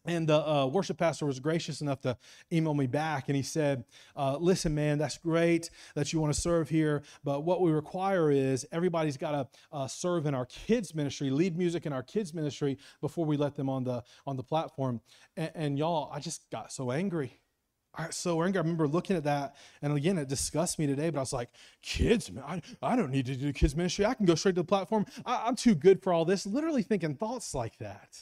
[0.06, 2.16] And the uh, worship pastor was gracious enough to
[2.50, 3.84] email me back, and he said,
[4.16, 8.30] uh, "Listen, man, that's great that you want to serve here, but what we require
[8.30, 12.32] is everybody's got to uh, serve in our kids ministry, lead music in our kids
[12.32, 15.02] ministry before we let them on the on the platform."
[15.36, 17.38] And, and y'all, I just got so angry.
[17.94, 18.58] I so angry.
[18.58, 21.10] I remember looking at that, and again, it disgusts me today.
[21.10, 21.50] But I was like,
[21.82, 24.06] "Kids, man, I, I don't need to do kids ministry.
[24.06, 25.04] I can go straight to the platform.
[25.26, 28.16] I, I'm too good for all this." Literally thinking thoughts like that.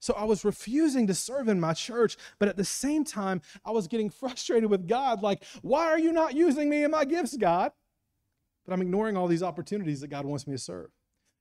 [0.00, 3.70] So I was refusing to serve in my church, but at the same time, I
[3.70, 7.36] was getting frustrated with God like, why are you not using me in my gifts,
[7.36, 7.72] God?
[8.66, 10.90] But I'm ignoring all these opportunities that God wants me to serve.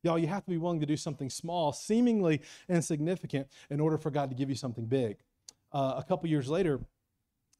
[0.03, 4.11] Y'all, you have to be willing to do something small, seemingly insignificant, in order for
[4.11, 5.17] God to give you something big.
[5.73, 6.79] Uh, a couple years later,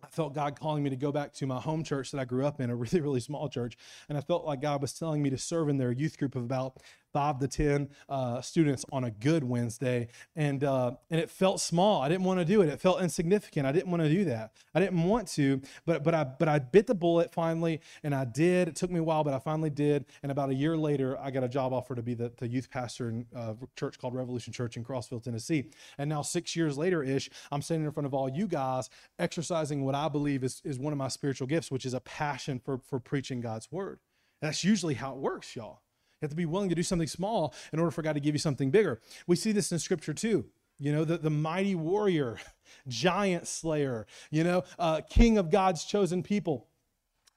[0.03, 2.45] I felt God calling me to go back to my home church that I grew
[2.45, 3.77] up in, a really, really small church.
[4.10, 6.43] And I felt like God was telling me to serve in their youth group of
[6.43, 6.77] about
[7.13, 10.07] five to 10 uh, students on a good Wednesday.
[10.35, 12.01] And, uh, and it felt small.
[12.01, 12.69] I didn't want to do it.
[12.69, 13.65] It felt insignificant.
[13.65, 14.53] I didn't want to do that.
[14.73, 18.25] I didn't want to, but, but, I, but I bit the bullet finally, and I
[18.25, 18.67] did.
[18.67, 20.05] It took me a while, but I finally did.
[20.23, 22.69] And about a year later, I got a job offer to be the, the youth
[22.69, 25.69] pastor in a church called Revolution Church in Crossville, Tennessee.
[25.97, 28.89] And now, six years later ish, I'm standing in front of all you guys
[29.19, 32.59] exercising what I believe is, is one of my spiritual gifts, which is a passion
[32.59, 33.99] for, for preaching God's word.
[34.41, 35.81] And that's usually how it works, y'all.
[36.19, 38.34] You have to be willing to do something small in order for God to give
[38.34, 38.99] you something bigger.
[39.27, 40.45] We see this in scripture too.
[40.80, 42.38] You know, the, the mighty warrior
[42.88, 46.67] giant slayer, you know, uh, king of God's chosen people,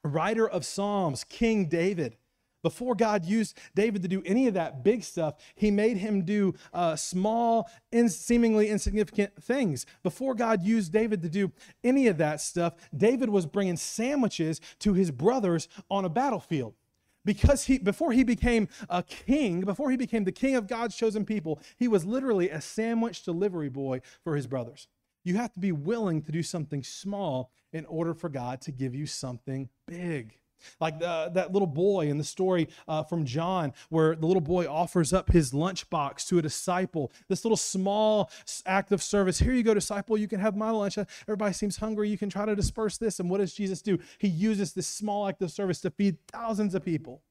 [0.03, 2.17] writer of Psalms, King David.
[2.63, 6.55] Before God used David to do any of that big stuff, he made him do
[6.75, 9.87] uh, small, in, seemingly insignificant things.
[10.03, 14.93] Before God used David to do any of that stuff, David was bringing sandwiches to
[14.93, 16.75] his brothers on a battlefield.
[17.25, 21.25] Because he, before he became a king, before he became the king of God's chosen
[21.25, 24.89] people, he was literally a sandwich delivery boy for his brothers.
[25.23, 28.95] You have to be willing to do something small in order for God to give
[28.95, 30.40] you something big.
[30.81, 35.13] Like that little boy in the story uh, from John, where the little boy offers
[35.13, 37.13] up his lunchbox to a disciple.
[37.29, 38.31] This little small
[38.67, 39.39] act of service.
[39.39, 40.19] Here you go, disciple.
[40.19, 40.99] You can have my lunch.
[41.23, 42.09] Everybody seems hungry.
[42.09, 43.21] You can try to disperse this.
[43.21, 43.99] And what does Jesus do?
[44.19, 47.23] He uses this small act of service to feed thousands of people.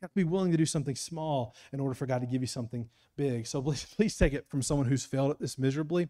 [0.00, 2.42] You have to be willing to do something small in order for God to give
[2.42, 3.46] you something big.
[3.46, 6.08] So please, please take it from someone who's failed at this miserably.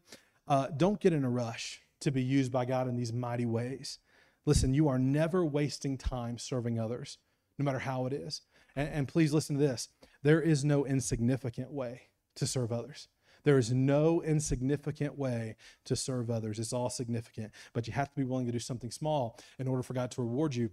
[0.48, 3.98] Uh, don't get in a rush to be used by God in these mighty ways.
[4.46, 7.18] Listen, you are never wasting time serving others,
[7.58, 8.42] no matter how it is.
[8.76, 9.88] And, and, please listen to this
[10.22, 12.02] there is no insignificant way
[12.36, 13.08] to serve others.
[13.42, 16.58] There is no insignificant way to serve others.
[16.58, 19.82] It's all significant, but you have to be willing to do something small in order
[19.82, 20.70] for God to reward you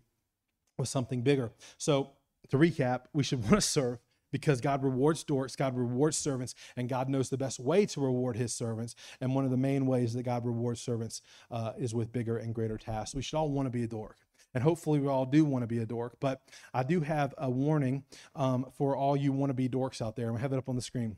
[0.78, 1.52] with something bigger.
[1.78, 2.12] So,
[2.50, 4.00] to recap, we should want to serve
[4.34, 8.36] because God rewards dorks, God rewards servants, and God knows the best way to reward
[8.36, 8.96] his servants.
[9.22, 12.54] And one of the main ways that God rewards servants uh, is with bigger and
[12.54, 13.14] greater tasks.
[13.14, 14.18] We should all want to be a dork.
[14.56, 16.18] And hopefully, we all do want to be a dork.
[16.20, 16.42] But
[16.74, 18.04] I do have a warning
[18.36, 20.26] um, for all you want to be dorks out there.
[20.26, 21.18] Going to have it up on the screen.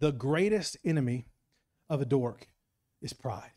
[0.00, 1.26] The greatest enemy
[1.88, 2.48] of a dork
[3.00, 3.52] is pride.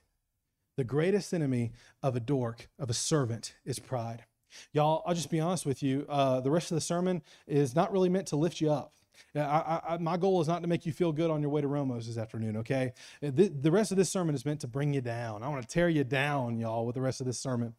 [0.77, 4.25] The greatest enemy of a dork, of a servant, is pride.
[4.71, 6.05] Y'all, I'll just be honest with you.
[6.09, 8.93] Uh, the rest of the sermon is not really meant to lift you up.
[9.35, 11.67] I, I, my goal is not to make you feel good on your way to
[11.67, 12.93] Romo's this afternoon, okay?
[13.21, 15.43] The, the rest of this sermon is meant to bring you down.
[15.43, 17.73] I want to tear you down, y'all, with the rest of this sermon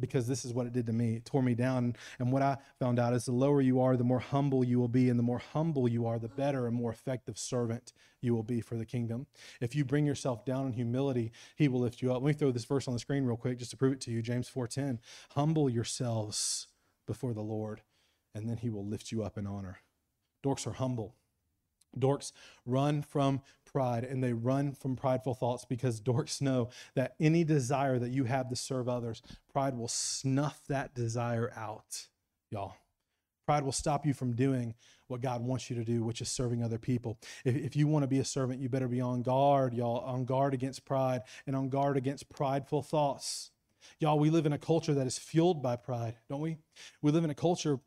[0.00, 1.16] because this is what it did to me.
[1.16, 1.96] It tore me down.
[2.18, 4.88] And what I found out is the lower you are, the more humble you will
[4.88, 5.08] be.
[5.08, 8.60] And the more humble you are, the better and more effective servant you will be
[8.60, 9.26] for the kingdom.
[9.60, 12.22] If you bring yourself down in humility, he will lift you up.
[12.22, 14.10] Let me throw this verse on the screen real quick just to prove it to
[14.10, 14.22] you.
[14.22, 14.98] James 4:10.
[15.30, 16.68] Humble yourselves
[17.06, 17.82] before the Lord,
[18.34, 19.78] and then he will lift you up in honor.
[20.44, 21.14] Dorks are humble.
[21.96, 22.32] Dorks
[22.66, 27.98] run from pride and they run from prideful thoughts because dorks know that any desire
[27.98, 29.22] that you have to serve others,
[29.52, 32.06] pride will snuff that desire out,
[32.50, 32.74] y'all.
[33.46, 34.74] Pride will stop you from doing
[35.06, 37.18] what God wants you to do, which is serving other people.
[37.46, 40.26] If, if you want to be a servant, you better be on guard, y'all, on
[40.26, 43.50] guard against pride and on guard against prideful thoughts.
[44.00, 46.58] Y'all, we live in a culture that is fueled by pride, don't we?
[47.00, 47.80] We live in a culture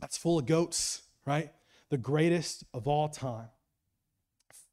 [0.00, 1.52] that's full of goats, right?
[1.90, 3.48] The greatest of all time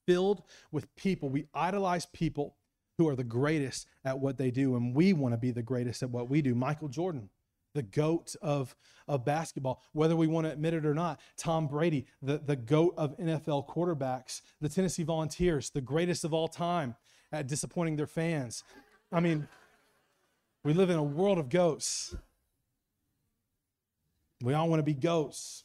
[0.05, 1.29] filled with people.
[1.29, 2.55] We idolize people
[2.97, 6.03] who are the greatest at what they do, and we want to be the greatest
[6.03, 6.55] at what we do.
[6.55, 7.29] Michael Jordan,
[7.73, 8.75] the goat of,
[9.07, 11.19] of basketball, whether we want to admit it or not.
[11.37, 14.41] Tom Brady, the, the goat of NFL quarterbacks.
[14.61, 16.95] The Tennessee Volunteers, the greatest of all time
[17.31, 18.63] at disappointing their fans.
[19.11, 19.47] I mean,
[20.63, 22.15] we live in a world of goats.
[24.41, 25.64] We all want to be goats.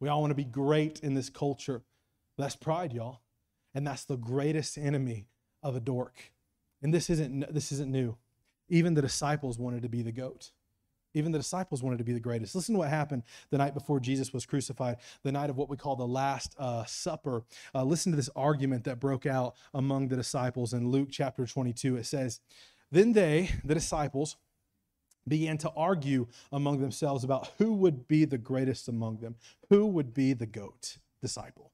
[0.00, 1.82] We all want to be great in this culture.
[2.36, 3.20] That's pride, y'all.
[3.74, 5.28] And that's the greatest enemy
[5.62, 6.32] of a dork.
[6.82, 8.16] And this isn't, this isn't new.
[8.68, 10.50] Even the disciples wanted to be the goat.
[11.14, 12.54] Even the disciples wanted to be the greatest.
[12.54, 15.76] Listen to what happened the night before Jesus was crucified, the night of what we
[15.76, 17.42] call the Last uh, Supper.
[17.74, 21.96] Uh, listen to this argument that broke out among the disciples in Luke chapter 22.
[21.96, 22.40] It says,
[22.90, 24.36] Then they, the disciples,
[25.28, 29.36] began to argue among themselves about who would be the greatest among them,
[29.68, 31.72] who would be the goat disciple.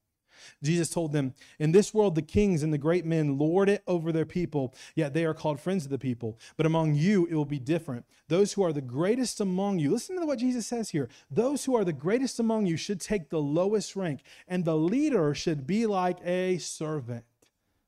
[0.61, 4.11] Jesus told them, In this world, the kings and the great men lord it over
[4.11, 6.39] their people, yet they are called friends of the people.
[6.57, 8.05] But among you, it will be different.
[8.27, 11.09] Those who are the greatest among you, listen to what Jesus says here.
[11.29, 15.33] Those who are the greatest among you should take the lowest rank, and the leader
[15.33, 17.25] should be like a servant,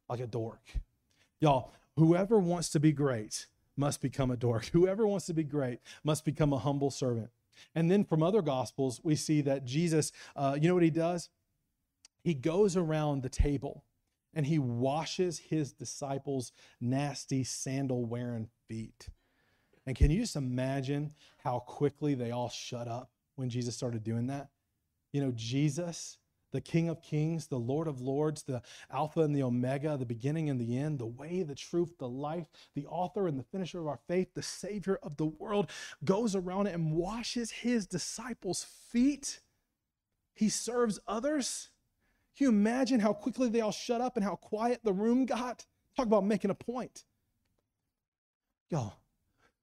[0.09, 0.61] like a dork.
[1.39, 4.65] Y'all, whoever wants to be great must become a dork.
[4.73, 7.29] Whoever wants to be great must become a humble servant.
[7.73, 11.29] And then from other gospels, we see that Jesus, uh, you know what he does?
[12.25, 13.83] he goes around the table
[14.33, 19.09] and he washes his disciples' nasty sandal wearing feet.
[19.85, 24.25] And can you just imagine how quickly they all shut up when Jesus started doing
[24.27, 24.49] that?
[25.13, 26.17] You know, Jesus,
[26.55, 30.49] the King of Kings, the Lord of Lords, the Alpha and the Omega, the beginning
[30.49, 33.87] and the end, the way, the truth, the life, the author and the finisher of
[33.87, 35.69] our faith, the Savior of the world,
[36.03, 39.41] goes around and washes his disciples' feet.
[40.33, 41.69] He serves others.
[42.37, 45.65] Can you imagine how quickly they all shut up and how quiet the room got?
[45.95, 47.03] Talk about making a point.
[48.69, 48.95] Y'all,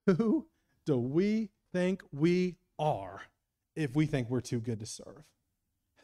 [0.06, 0.46] who
[0.86, 3.22] do we think we are
[3.74, 5.24] if we think we're too good to serve?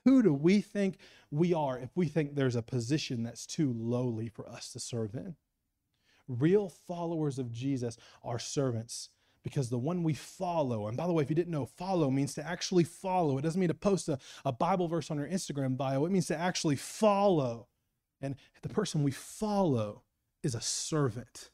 [0.08, 0.96] Who do we think
[1.30, 5.14] we are if we think there's a position that's too lowly for us to serve
[5.14, 5.36] in?
[6.26, 9.10] Real followers of Jesus are servants
[9.42, 12.32] because the one we follow, and by the way, if you didn't know, follow means
[12.36, 13.36] to actually follow.
[13.36, 16.28] It doesn't mean to post a, a Bible verse on your Instagram bio, it means
[16.28, 17.66] to actually follow.
[18.22, 20.04] And the person we follow
[20.42, 21.50] is a servant.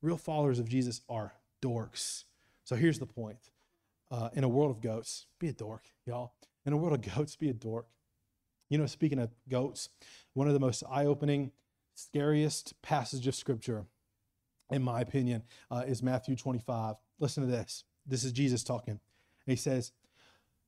[0.00, 2.24] Real followers of Jesus are dorks.
[2.64, 3.50] So here's the point
[4.10, 6.32] uh, in a world of goats, be a dork, y'all.
[6.66, 7.86] In a world of goats, be a dork.
[8.68, 9.88] You know, speaking of goats,
[10.34, 11.50] one of the most eye opening,
[11.94, 13.86] scariest passage of scripture,
[14.70, 16.96] in my opinion, uh, is Matthew 25.
[17.18, 17.84] Listen to this.
[18.06, 19.00] This is Jesus talking.
[19.44, 19.92] he says,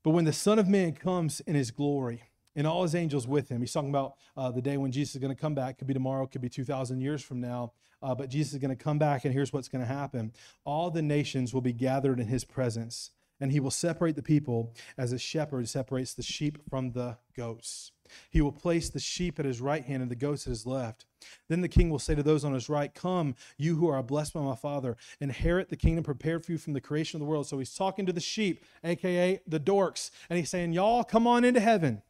[0.03, 2.25] But when the Son of Man comes in his glory,
[2.55, 3.61] and all his angels with him.
[3.61, 5.79] He's talking about uh, the day when Jesus is going to come back.
[5.79, 7.73] Could be tomorrow, could be 2,000 years from now.
[8.03, 10.33] Uh, but Jesus is going to come back, and here's what's going to happen
[10.65, 13.11] all the nations will be gathered in his presence,
[13.43, 17.91] and he will separate the people as a shepherd separates the sheep from the goats.
[18.31, 21.07] He will place the sheep at his right hand and the goats at his left.
[21.49, 24.35] Then the king will say to those on his right, Come, you who are blessed
[24.35, 27.49] by my Father, inherit the kingdom prepared for you from the creation of the world.
[27.49, 31.45] So he's talking to the sheep, aka the dorks, and he's saying, Y'all, come on
[31.45, 32.01] into heaven.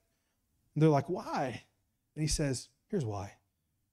[0.74, 1.62] And they're like, Why?
[2.14, 3.32] And he says, Here's why.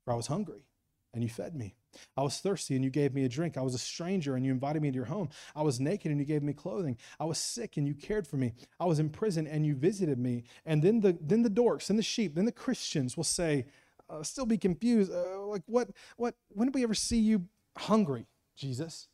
[0.04, 0.66] For I was hungry,
[1.14, 1.76] and you fed me.
[2.16, 3.58] I was thirsty and you gave me a drink.
[3.58, 5.30] I was a stranger and you invited me into your home.
[5.56, 6.98] I was naked and you gave me clothing.
[7.20, 8.54] I was sick and you cared for me.
[8.80, 10.44] I was in prison and you visited me.
[10.66, 13.66] And then the then the dorks and the sheep, then the Christians will say,
[14.10, 15.12] uh, still be confused.
[15.12, 17.46] Uh, like what what when did we ever see you
[17.78, 19.08] hungry, Jesus,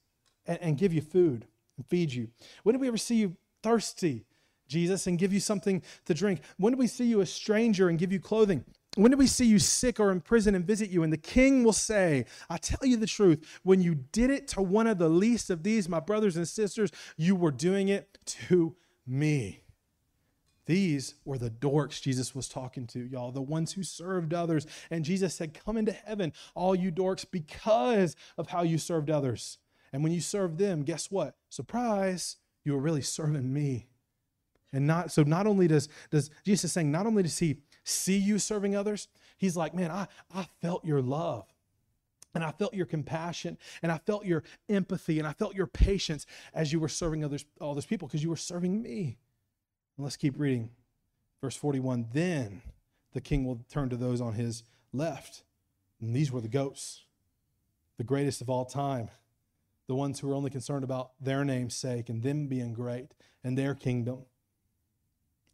[0.45, 1.45] and, and give you food
[1.77, 2.29] and feed you?
[2.63, 4.25] When did we ever see you thirsty,
[4.67, 6.41] Jesus, and give you something to drink?
[6.57, 8.63] When did we see you a stranger and give you clothing?
[8.95, 11.03] When did we see you sick or in prison and visit you?
[11.03, 14.61] And the king will say, I tell you the truth, when you did it to
[14.61, 18.75] one of the least of these, my brothers and sisters, you were doing it to
[19.05, 19.61] me.
[20.65, 24.65] These were the dorks Jesus was talking to, y'all, the ones who served others.
[24.89, 29.59] And Jesus said, Come into heaven, all you dorks, because of how you served others.
[29.93, 31.35] And when you served them, guess what?
[31.49, 33.87] Surprise, you were really serving me.
[34.73, 38.39] And not so not only does does Jesus saying, not only does he see you
[38.39, 41.45] serving others, he's like, man, I, I felt your love.
[42.33, 46.25] And I felt your compassion and I felt your empathy and I felt your patience
[46.53, 49.17] as you were serving others, all those people because you were serving me.
[49.95, 50.69] And let's keep reading.
[51.39, 52.61] Verse 41 Then
[53.13, 55.43] the king will turn to those on his left.
[56.01, 57.03] And these were the goats,
[57.97, 59.07] the greatest of all time,
[59.87, 63.13] the ones who were only concerned about their name's sake and them being great
[63.45, 64.25] and their kingdom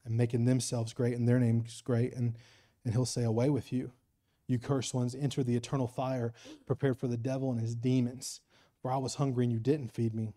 [0.06, 2.14] and making themselves great and their name's great.
[2.14, 2.36] And,
[2.84, 3.92] and he'll say, Away with you,
[4.48, 6.34] you cursed ones, enter the eternal fire
[6.66, 8.42] prepared for the devil and his demons.
[8.82, 10.34] For I was hungry and you didn't feed me.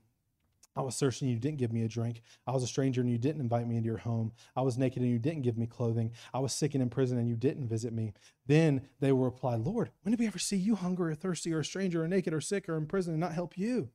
[0.76, 2.20] I was thirsty and you didn't give me a drink.
[2.46, 4.32] I was a stranger and you didn't invite me into your home.
[4.56, 6.12] I was naked and you didn't give me clothing.
[6.32, 8.12] I was sick and in prison and you didn't visit me.
[8.46, 11.60] Then they will reply, Lord, when did we ever see you hungry or thirsty or
[11.60, 13.90] a stranger or naked or sick or in prison and not help you?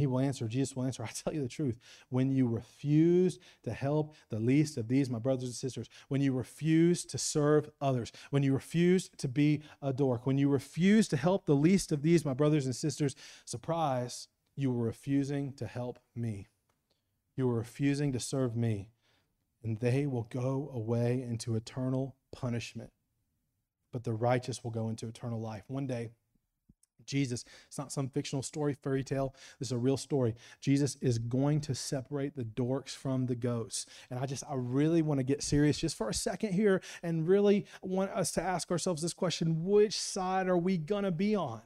[0.00, 1.78] He will answer, Jesus will answer, I tell you the truth.
[2.08, 6.32] When you refuse to help the least of these, my brothers and sisters, when you
[6.32, 11.16] refuse to serve others, when you refuse to be a dork, when you refuse to
[11.16, 15.98] help the least of these, my brothers and sisters, surprise, you were refusing to help
[16.14, 16.48] me.
[17.36, 18.90] You were refusing to serve me.
[19.62, 22.90] And they will go away into eternal punishment,
[23.92, 25.64] but the righteous will go into eternal life.
[25.66, 26.10] One day,
[27.06, 27.44] Jesus.
[27.66, 29.34] It's not some fictional story, fairy tale.
[29.58, 30.34] This is a real story.
[30.60, 33.86] Jesus is going to separate the dorks from the goats.
[34.10, 37.28] And I just, I really want to get serious just for a second here and
[37.28, 41.34] really want us to ask ourselves this question which side are we going to be
[41.34, 41.62] on?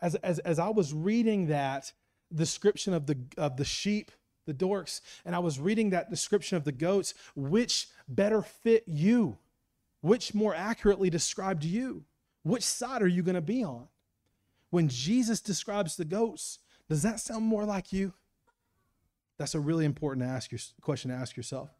[0.00, 1.92] As, as, as I was reading that
[2.34, 4.10] description of the, of the sheep,
[4.46, 9.38] the dorks, and I was reading that description of the goats, which better fit you?
[10.02, 12.04] Which more accurately described you?
[12.42, 13.88] Which side are you going to be on?
[14.70, 18.12] When Jesus describes the goats, does that sound more like you?
[19.38, 21.70] That's a really important ask your, question to ask yourself.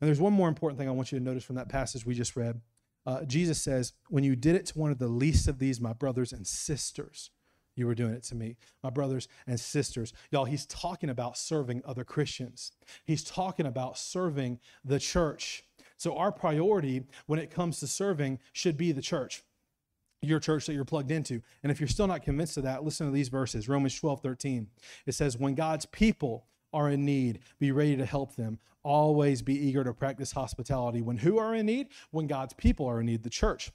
[0.00, 2.14] And there's one more important thing I want you to notice from that passage we
[2.14, 2.60] just read.
[3.04, 5.92] Uh, Jesus says, When you did it to one of the least of these, my
[5.92, 7.30] brothers and sisters,
[7.76, 10.12] you were doing it to me, my brothers and sisters.
[10.30, 12.72] Y'all, he's talking about serving other Christians.
[13.04, 15.64] He's talking about serving the church.
[15.98, 19.44] So, our priority when it comes to serving should be the church
[20.22, 21.42] your church that you're plugged into.
[21.62, 24.68] And if you're still not convinced of that, listen to these verses Romans 12, 13.
[25.06, 28.58] It says, When God's people are in need, be ready to help them.
[28.82, 31.00] Always be eager to practice hospitality.
[31.02, 31.88] When who are in need?
[32.10, 33.70] When God's people are in need, the church.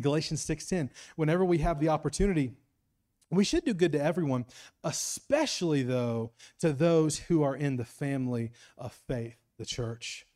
[0.00, 0.90] Galatians 6:10.
[1.16, 2.52] Whenever we have the opportunity,
[3.30, 4.44] We should do good to everyone,
[4.84, 10.26] especially though to those who are in the family of faith, the church.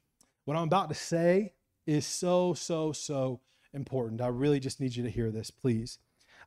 [0.46, 1.52] What I'm about to say
[1.86, 3.40] is so, so, so
[3.76, 4.20] important.
[4.20, 5.98] I really just need you to hear this, please.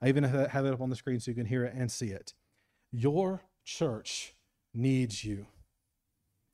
[0.01, 2.09] I even have it up on the screen so you can hear it and see
[2.09, 2.33] it.
[2.91, 4.33] Your church
[4.73, 5.45] needs you.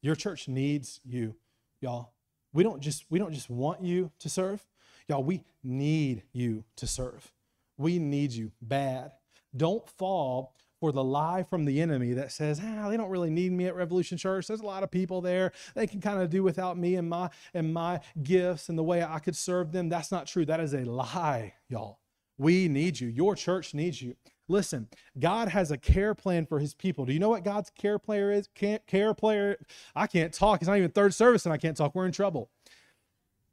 [0.01, 1.35] Your church needs you,
[1.81, 2.11] y'all.
[2.53, 4.65] We don't just we don't just want you to serve.
[5.07, 7.31] Y'all, we need you to serve.
[7.77, 9.11] We need you bad.
[9.55, 13.51] Don't fall for the lie from the enemy that says, ah, they don't really need
[13.51, 14.47] me at Revolution Church.
[14.47, 15.51] There's a lot of people there.
[15.73, 19.03] They can kind of do without me and my and my gifts and the way
[19.03, 19.89] I could serve them.
[19.89, 20.45] That's not true.
[20.45, 21.99] That is a lie, y'all.
[22.37, 23.07] We need you.
[23.07, 24.15] Your church needs you.
[24.47, 27.05] Listen, God has a care plan for his people.
[27.05, 28.47] Do you know what God's care player is?
[28.53, 29.57] Can't care player.
[29.95, 30.61] I can't talk.
[30.61, 31.95] It's not even third service and I can't talk.
[31.95, 32.49] We're in trouble.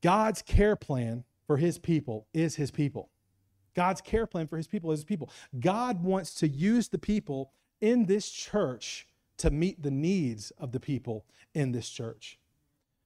[0.03, 3.09] God's care plan for his people is his people.
[3.75, 5.31] God's care plan for his people is his people.
[5.59, 9.07] God wants to use the people in this church
[9.39, 12.39] to meet the needs of the people in this church.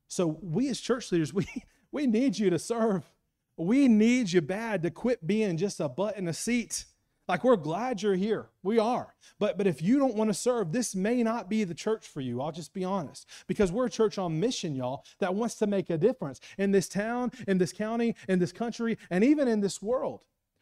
[0.09, 1.47] So we as church leaders, we,
[1.91, 3.11] we need you to serve.
[3.57, 6.85] We need you bad to quit being just a butt in a seat.
[7.29, 8.51] Like we're glad you're here.
[8.63, 9.15] We are.
[9.39, 12.21] But but if you don't want to serve, this may not be the church for
[12.21, 12.41] you.
[12.41, 13.27] I'll just be honest.
[13.47, 16.89] Because we're a church on mission, y'all, that wants to make a difference in this
[16.89, 20.21] town, in this county, in this country, and even in this world.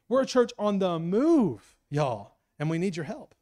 [0.08, 3.34] We're a church on the move, y'all, and we need your help.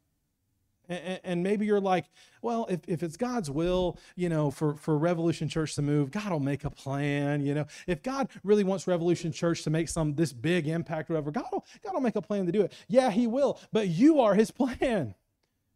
[0.89, 2.07] And, and, maybe you're like,
[2.43, 6.31] well, if, if it's God's will, you know, for, for Revolution Church to move, God
[6.33, 7.45] will make a plan.
[7.47, 11.15] You know, if God really wants Revolution Church to make some this big impact, or
[11.15, 12.73] whatever, God will, God will make a plan to do it.
[12.89, 15.15] Yeah, He will, but you are His plan.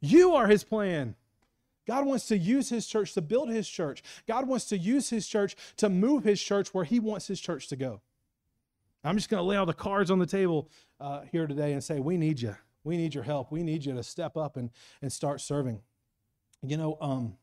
[0.01, 1.14] You are His plan.
[1.87, 4.03] God wants to use His church to build His church.
[4.26, 7.68] God wants to use His church to move His church where He wants His church
[7.68, 8.01] to go.
[9.07, 10.68] I'm just going to lay all the cards on the table
[11.00, 12.57] uh, here today and say, we need you.
[12.84, 13.50] We need your help.
[13.50, 14.70] We need you to step up and,
[15.02, 15.80] and start serving.
[16.62, 17.36] You know, um,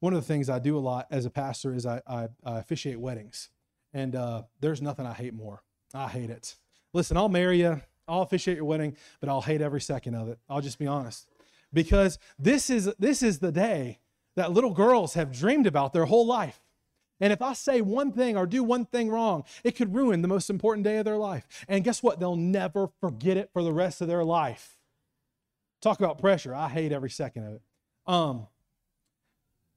[0.00, 2.58] one of the things I do a lot as a pastor is I, I, I
[2.58, 3.50] officiate weddings.
[3.92, 5.62] And uh, there's nothing I hate more.
[5.92, 6.56] I hate it.
[6.92, 10.38] Listen, I'll marry you, I'll officiate your wedding, but I'll hate every second of it.
[10.48, 11.28] I'll just be honest.
[11.72, 14.00] Because this is this is the day
[14.34, 16.60] that little girls have dreamed about their whole life.
[17.20, 20.28] And if I say one thing or do one thing wrong, it could ruin the
[20.28, 21.46] most important day of their life.
[21.68, 22.18] And guess what?
[22.18, 24.78] They'll never forget it for the rest of their life.
[25.80, 26.54] Talk about pressure.
[26.54, 27.62] I hate every second of it.
[28.06, 28.46] Um,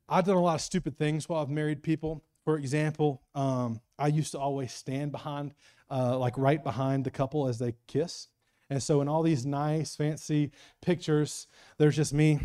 [0.08, 2.24] I've done a lot of stupid things while I've married people.
[2.46, 5.54] For example, um, I used to always stand behind,
[5.90, 8.28] uh, like right behind the couple as they kiss.
[8.70, 12.40] And so, in all these nice, fancy pictures, there's just me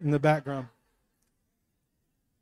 [0.00, 0.68] in the background.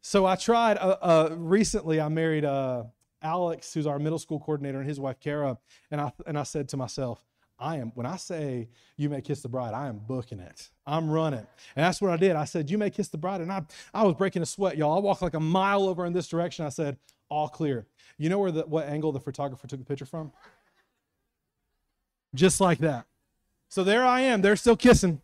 [0.02, 2.00] So I tried uh, uh, recently.
[2.00, 2.84] I married uh,
[3.22, 5.58] Alex, who's our middle school coordinator, and his wife Kara.
[5.90, 7.24] And I and I said to myself,
[7.58, 10.70] I am when I say you may kiss the bride, I am booking it.
[10.86, 11.46] I'm running.
[11.76, 12.34] And that's what I did.
[12.36, 13.40] I said, You may kiss the bride.
[13.40, 14.96] And I I was breaking a sweat, y'all.
[14.96, 16.64] I walked like a mile over in this direction.
[16.64, 16.96] I said,
[17.30, 17.86] all clear.
[18.18, 20.32] You know where the what angle the photographer took the picture from?
[22.34, 23.06] Just like that.
[23.68, 24.42] So there I am.
[24.42, 25.22] They're still kissing.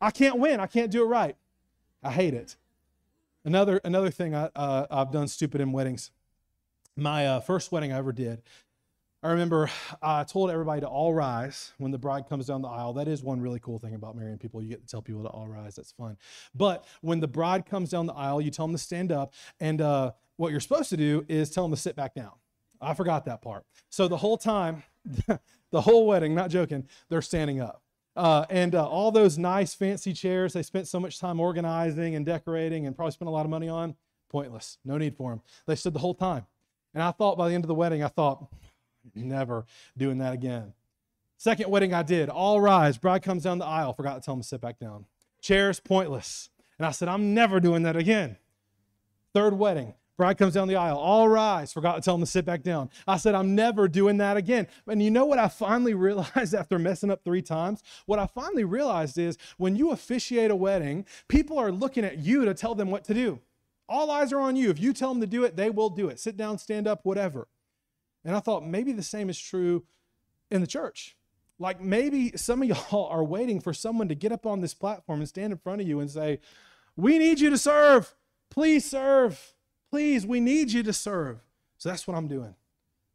[0.00, 0.60] I can't win.
[0.60, 1.36] I can't do it right.
[2.02, 2.56] I hate it.
[3.44, 6.10] Another another thing I, uh, I've done stupid in weddings.
[6.96, 8.42] My uh, first wedding I ever did,
[9.22, 9.70] I remember
[10.00, 12.92] I told everybody to all rise when the bride comes down the aisle.
[12.94, 14.62] That is one really cool thing about marrying people.
[14.62, 15.76] You get to tell people to all rise.
[15.76, 16.16] That's fun.
[16.54, 19.32] But when the bride comes down the aisle, you tell them to stand up.
[19.60, 22.32] And uh, what you're supposed to do is tell them to sit back down.
[22.80, 23.64] I forgot that part.
[23.90, 24.82] So the whole time,
[25.70, 27.81] the whole wedding, not joking, they're standing up.
[28.14, 32.26] Uh, and uh, all those nice fancy chairs they spent so much time organizing and
[32.26, 33.94] decorating and probably spent a lot of money on,
[34.28, 34.78] pointless.
[34.84, 35.40] No need for them.
[35.66, 36.46] They stood the whole time.
[36.94, 38.52] And I thought by the end of the wedding, I thought,
[39.14, 39.64] never
[39.96, 40.74] doing that again.
[41.38, 42.98] Second wedding I did, all rise.
[42.98, 43.94] Bride comes down the aisle.
[43.94, 45.06] Forgot to tell him to sit back down.
[45.40, 46.50] Chairs, pointless.
[46.78, 48.36] And I said, I'm never doing that again.
[49.34, 50.98] Third wedding, Bride comes down the aisle.
[50.98, 51.72] All rise.
[51.72, 52.90] Forgot to tell him to sit back down.
[53.08, 54.68] I said, I'm never doing that again.
[54.86, 57.82] And you know what I finally realized after messing up three times?
[58.06, 62.44] What I finally realized is when you officiate a wedding, people are looking at you
[62.44, 63.40] to tell them what to do.
[63.88, 64.70] All eyes are on you.
[64.70, 66.20] If you tell them to do it, they will do it.
[66.20, 67.48] Sit down, stand up, whatever.
[68.24, 69.82] And I thought maybe the same is true
[70.52, 71.16] in the church.
[71.58, 75.18] Like maybe some of y'all are waiting for someone to get up on this platform
[75.18, 76.38] and stand in front of you and say,
[76.94, 78.14] We need you to serve.
[78.50, 79.52] Please serve.
[79.92, 81.42] Please, we need you to serve.
[81.76, 82.54] So that's what I'm doing.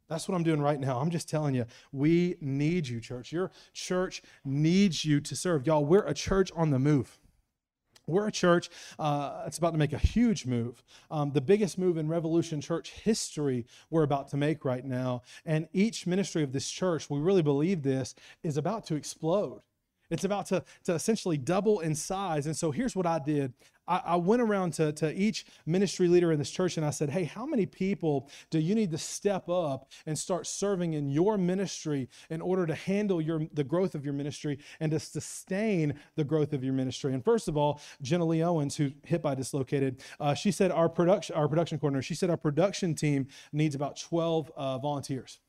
[0.08, 1.00] That's what I'm doing right now.
[1.00, 3.32] I'm just telling you, we need you, church.
[3.32, 5.66] Your church needs you to serve.
[5.66, 7.18] Y'all, we're a church on the move.
[8.06, 8.70] We're a church
[9.00, 10.84] uh, that's about to make a huge move.
[11.10, 15.24] Um, the biggest move in Revolution Church history we're about to make right now.
[15.48, 18.14] And each ministry of this church, we really believe this,
[18.44, 19.62] is about to explode.
[20.10, 22.46] It's about to, to essentially double in size.
[22.46, 23.54] And so here's what I did
[23.88, 27.10] I, I, went around to, to each ministry leader in this church and I said,
[27.10, 31.38] Hey, how many people do you need to step up and start serving in your
[31.38, 36.24] ministry in order to handle your, the growth of your ministry and to sustain the
[36.24, 37.14] growth of your ministry?
[37.14, 40.90] And first of all, Jenna Lee Owens, who hip I dislocated, uh, she said, our
[40.90, 45.40] production, our production coordinator, she said, our production team needs about 12 uh, volunteers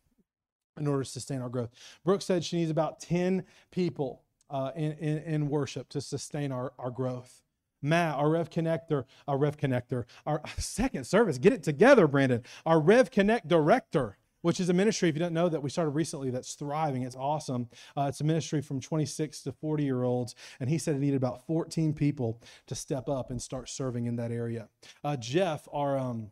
[0.78, 1.70] in order to sustain our growth.
[2.04, 6.72] Brooke said she needs about 10 people uh, in, in, in, worship to sustain our,
[6.78, 7.42] our growth.
[7.80, 12.42] Matt, our Rev Connector, our Rev Connector, our second service, get it together, Brandon.
[12.66, 15.90] Our Rev Connect director, which is a ministry, if you don't know that we started
[15.90, 17.02] recently, that's thriving.
[17.02, 17.68] It's awesome.
[17.96, 20.34] Uh, it's a ministry from 26 to 40 year olds.
[20.60, 24.16] And he said it needed about 14 people to step up and start serving in
[24.16, 24.68] that area.
[25.04, 26.30] Uh, Jeff, our um,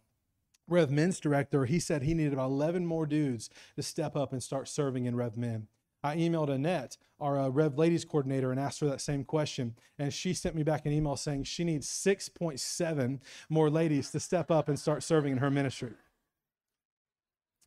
[0.68, 4.42] Rev Men's director, he said he needed about 11 more dudes to step up and
[4.42, 5.68] start serving in Rev Men.
[6.06, 9.74] I emailed Annette, our uh, Rev Ladies coordinator, and asked her that same question.
[9.98, 14.50] And she sent me back an email saying she needs 6.7 more ladies to step
[14.50, 15.94] up and start serving in her ministry.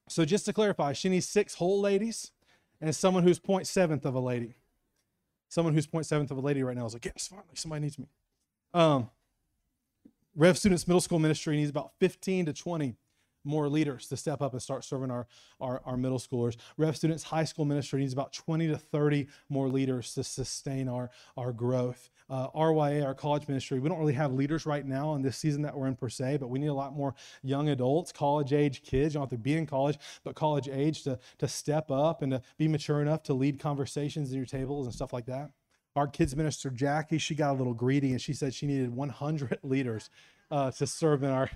[0.08, 2.32] So, just to clarify, she needs six whole ladies
[2.82, 4.56] and someone who's 0.7th of a lady.
[5.50, 8.08] Someone who's 0.7th of a lady right now is like, yes, finally, somebody needs me.
[8.74, 9.10] Um,
[10.36, 12.96] Rev Students Middle School Ministry needs about 15 to 20
[13.44, 15.28] more leaders to step up and start serving our,
[15.60, 16.58] our, our, middle schoolers.
[16.78, 21.10] Rev Students High School Ministry needs about 20 to 30 more leaders to sustain our,
[21.38, 22.10] our growth.
[22.30, 25.62] Uh, RYA, our college ministry, we don't really have leaders right now in this season
[25.64, 28.84] that we're in per se, but we need a lot more young adults, college age
[28.84, 29.14] kids.
[29.14, 32.32] You don't have to be in college, but college age to, to step up and
[32.34, 35.52] to be mature enough to lead conversations in your tables and stuff like that.
[35.96, 39.60] Our kids minister, Jackie, she got a little greedy and she said she needed 100
[39.64, 40.10] leaders
[40.52, 41.50] uh, to serve in our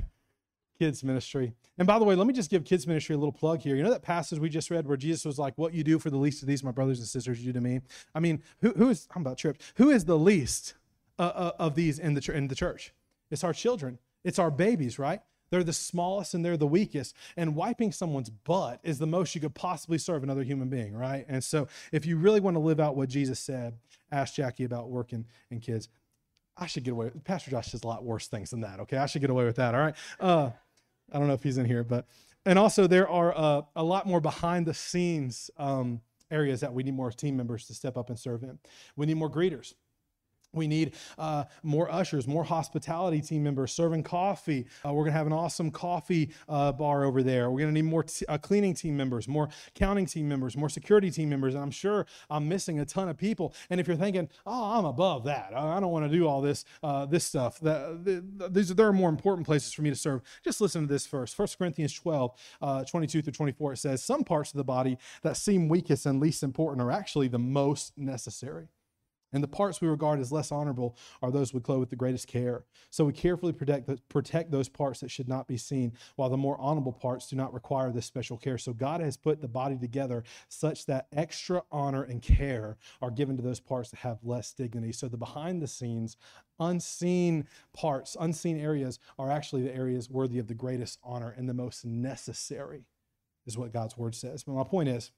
[0.84, 1.53] kids ministry.
[1.77, 3.75] And by the way, let me just give kids ministry a little plug here.
[3.75, 6.09] You know that passage we just read where Jesus was like, "What you do for
[6.09, 7.79] the least of these, my brothers and sisters, you do to me."
[8.13, 9.61] I mean, who, who is I'm about tripped.
[9.75, 10.73] Who is the least
[11.17, 12.93] uh, uh, of these in the in the church?
[13.31, 13.97] It's our children.
[14.25, 15.21] It's our babies, right?
[15.49, 17.15] They're the smallest and they're the weakest.
[17.38, 21.25] And wiping someone's butt is the most you could possibly serve another human being, right?
[21.29, 23.75] And so, if you really want to live out what Jesus said,
[24.11, 25.88] ask Jackie about working and kids.
[26.57, 27.11] I should get away.
[27.23, 28.79] Pastor Josh does a lot worse things than that.
[28.81, 29.73] Okay, I should get away with that.
[29.73, 29.95] All right.
[30.19, 30.51] Uh,
[31.14, 32.07] I don't know if he's in here, but
[32.45, 36.01] and also there are uh, a lot more behind the scenes um,
[36.32, 38.59] areas that we need more team members to step up and serve in.
[38.95, 39.74] We need more greeters.
[40.53, 44.65] We need uh, more ushers, more hospitality team members serving coffee.
[44.85, 47.49] Uh, we're going to have an awesome coffee uh, bar over there.
[47.49, 50.69] We're going to need more t- uh, cleaning team members, more counting team members, more
[50.69, 51.55] security team members.
[51.55, 53.53] And I'm sure I'm missing a ton of people.
[53.69, 56.65] And if you're thinking, oh, I'm above that, I don't want to do all this
[56.83, 57.59] uh, this stuff.
[57.59, 60.21] That, the, these, there are more important places for me to serve.
[60.43, 61.37] Just listen to this first.
[61.37, 62.31] 1 Corinthians 12,
[62.61, 66.19] uh, 22 through 24, it says, Some parts of the body that seem weakest and
[66.19, 68.67] least important are actually the most necessary.
[69.34, 72.27] And the parts we regard as less honorable are those we clothe with the greatest
[72.27, 72.63] care.
[72.91, 76.38] So we carefully protect, the, protect those parts that should not be seen, while the
[76.38, 78.57] more honorable parts do not require this special care.
[78.57, 83.36] So God has put the body together such that extra honor and care are given
[83.38, 84.91] to those parts that have less dignity.
[84.91, 86.15] So the behind the scenes,
[86.59, 91.53] unseen parts, unseen areas are actually the areas worthy of the greatest honor and the
[91.53, 92.86] most necessary,
[93.45, 94.43] is what God's word says.
[94.43, 95.11] But my point is,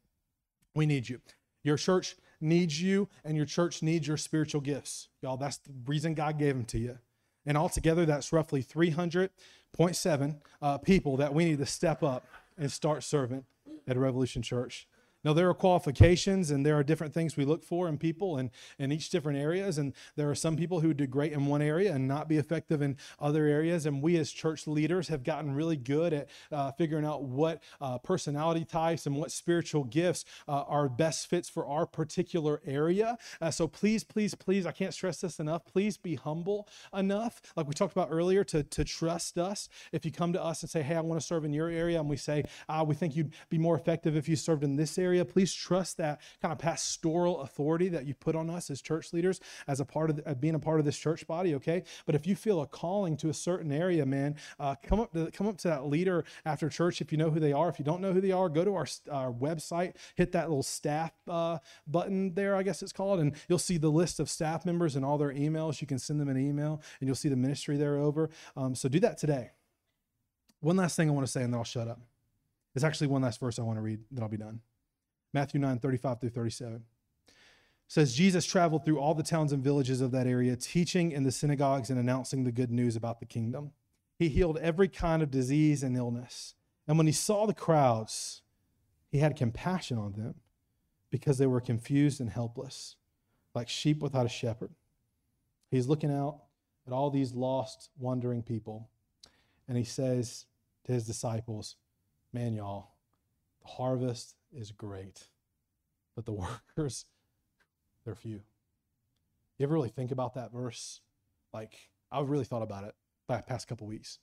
[0.73, 1.19] we need you.
[1.65, 5.09] Your church needs you, and your church needs your spiritual gifts.
[5.21, 6.99] Y'all, that's the reason God gave them to you.
[7.43, 13.03] And altogether, that's roughly 300.7 uh, people that we need to step up and start
[13.03, 13.45] serving
[13.87, 14.87] at Revolution Church.
[15.25, 18.51] Now, there are qualifications and there are different things we look for in people and
[18.77, 19.79] in each different areas.
[19.79, 22.83] And there are some people who do great in one area and not be effective
[22.83, 23.87] in other areas.
[23.87, 27.97] And we as church leaders have gotten really good at uh, figuring out what uh,
[27.97, 33.17] personality types and what spiritual gifts uh, are best fits for our particular area.
[33.41, 35.65] Uh, so please, please, please, I can't stress this enough.
[35.65, 39.69] Please be humble enough, like we talked about earlier, to, to trust us.
[39.91, 41.99] If you come to us and say, hey, I want to serve in your area,
[41.99, 44.99] and we say, ah, we think you'd be more effective if you served in this
[44.99, 48.81] area area, please trust that kind of pastoral authority that you put on us as
[48.81, 51.55] church leaders, as a part of the, being a part of this church body.
[51.55, 55.13] Okay, but if you feel a calling to a certain area, man, uh, come up
[55.13, 57.69] to come up to that leader after church if you know who they are.
[57.69, 60.63] If you don't know who they are, go to our, our website, hit that little
[60.63, 64.65] staff uh, button there, I guess it's called, and you'll see the list of staff
[64.65, 65.81] members and all their emails.
[65.81, 68.29] You can send them an email, and you'll see the ministry there over.
[68.55, 69.51] Um, so do that today.
[70.59, 71.99] One last thing I want to say, and then I'll shut up.
[72.73, 74.59] There's actually one last verse I want to read, then I'll be done.
[75.35, 76.81] Matthew 9, 35 through 37.
[77.89, 81.31] says Jesus traveled through all the towns and villages of that area, teaching in the
[81.31, 83.71] synagogues and announcing the good news about the kingdom.
[84.17, 86.55] He healed every kind of disease and illness.
[86.87, 88.43] And when he saw the crowds,
[89.11, 90.35] he had compassion on them
[91.09, 92.95] because they were confused and helpless,
[93.53, 94.71] like sheep without a shepherd.
[95.69, 96.43] He's looking out
[96.87, 98.87] at all these lost, wandering people,
[99.67, 100.45] and he says
[100.85, 101.75] to his disciples,
[102.31, 102.91] Man, y'all,
[103.61, 105.27] the harvest is great,
[106.15, 106.33] but the
[106.77, 107.05] workers,
[108.05, 108.41] they're few.
[109.57, 111.01] You ever really think about that verse?
[111.53, 111.73] Like,
[112.11, 112.93] I've really thought about it
[113.27, 114.19] the past couple weeks.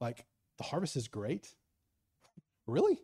[0.00, 0.26] Like,
[0.58, 1.54] the harvest is great.
[2.66, 3.00] really?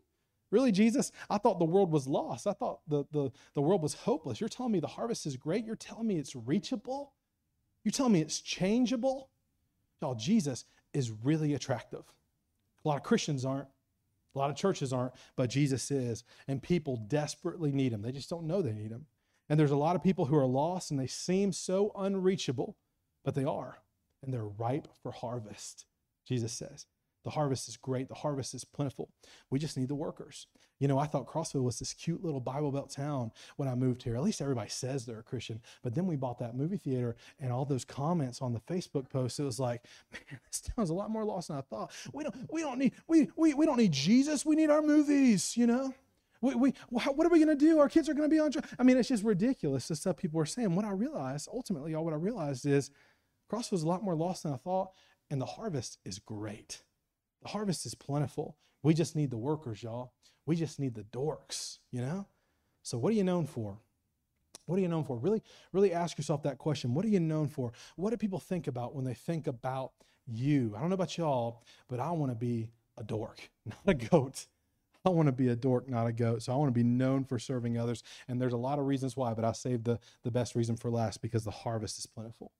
[0.50, 1.12] Really, Jesus?
[1.30, 2.46] I thought the world was lost.
[2.46, 4.38] I thought the, the, the world was hopeless.
[4.38, 5.64] You're telling me the harvest is great?
[5.64, 7.14] You're telling me it's reachable?
[7.84, 9.30] You're telling me it's changeable?
[10.00, 12.04] Y'all, Jesus is really attractive.
[12.84, 13.68] A lot of Christians aren't.
[14.34, 16.24] A lot of churches aren't, but Jesus is.
[16.48, 18.02] And people desperately need him.
[18.02, 19.06] They just don't know they need him.
[19.48, 22.76] And there's a lot of people who are lost and they seem so unreachable,
[23.24, 23.78] but they are.
[24.22, 25.84] And they're ripe for harvest,
[26.26, 26.86] Jesus says.
[27.24, 28.08] The harvest is great.
[28.08, 29.10] The harvest is plentiful.
[29.50, 30.46] We just need the workers.
[30.78, 34.02] You know, I thought Crossville was this cute little Bible Belt town when I moved
[34.02, 34.16] here.
[34.16, 35.60] At least everybody says they're a Christian.
[35.82, 39.38] But then we bought that movie theater and all those comments on the Facebook post,
[39.38, 41.92] it was like, man, this town's a lot more lost than I thought.
[42.12, 44.44] We don't, we don't need, we, we, we don't need Jesus.
[44.44, 45.94] We need our movies, you know?
[46.40, 47.78] We, we, what are we going to do?
[47.78, 48.50] Our kids are going to be on.
[48.76, 50.74] I mean, it's just ridiculous the stuff people are saying.
[50.74, 52.90] What I realized, ultimately, y'all, what I realized is
[53.48, 54.90] Crossville's a lot more lost than I thought,
[55.30, 56.82] and the harvest is great.
[57.42, 58.56] The harvest is plentiful.
[58.82, 60.12] We just need the workers, y'all.
[60.46, 62.26] We just need the dorks, you know?
[62.82, 63.78] So, what are you known for?
[64.66, 65.16] What are you known for?
[65.18, 66.94] Really, really ask yourself that question.
[66.94, 67.72] What are you known for?
[67.96, 69.92] What do people think about when they think about
[70.26, 70.74] you?
[70.76, 74.46] I don't know about y'all, but I want to be a dork, not a goat.
[75.04, 76.42] I want to be a dork, not a goat.
[76.42, 78.04] So I want to be known for serving others.
[78.28, 80.90] And there's a lot of reasons why, but I saved the, the best reason for
[80.90, 82.52] last because the harvest is plentiful.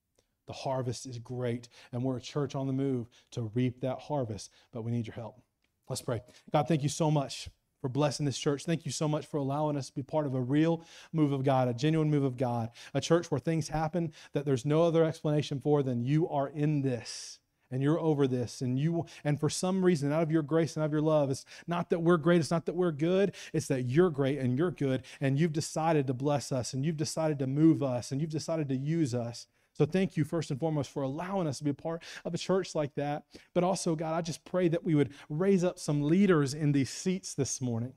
[0.47, 4.51] The harvest is great, and we're a church on the move to reap that harvest,
[4.73, 5.41] but we need your help.
[5.89, 6.21] Let's pray.
[6.53, 7.49] God, thank you so much
[7.81, 8.65] for blessing this church.
[8.65, 11.45] Thank you so much for allowing us to be part of a real move of
[11.45, 15.05] God, a genuine move of God, a church where things happen that there's no other
[15.05, 17.41] explanation for than you are in this
[17.73, 20.83] and you're over this and you and for some reason out of your grace and
[20.83, 23.67] out of your love it's not that we're great it's not that we're good it's
[23.67, 27.39] that you're great and you're good and you've decided to bless us and you've decided
[27.39, 30.91] to move us and you've decided to use us so thank you first and foremost
[30.91, 33.25] for allowing us to be a part of a church like that.
[33.55, 36.91] But also, God, I just pray that we would raise up some leaders in these
[36.91, 37.95] seats this morning.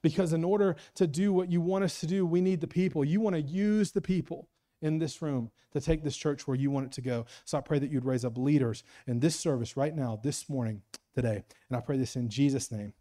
[0.00, 3.04] Because in order to do what you want us to do, we need the people.
[3.04, 4.48] You want to use the people
[4.80, 7.26] in this room to take this church where you want it to go.
[7.44, 10.82] So I pray that you'd raise up leaders in this service right now, this morning,
[11.14, 11.44] today.
[11.68, 12.94] And I pray this in Jesus' name.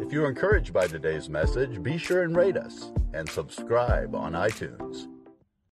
[0.00, 5.11] If you're encouraged by today's message, be sure and rate us and subscribe on iTunes.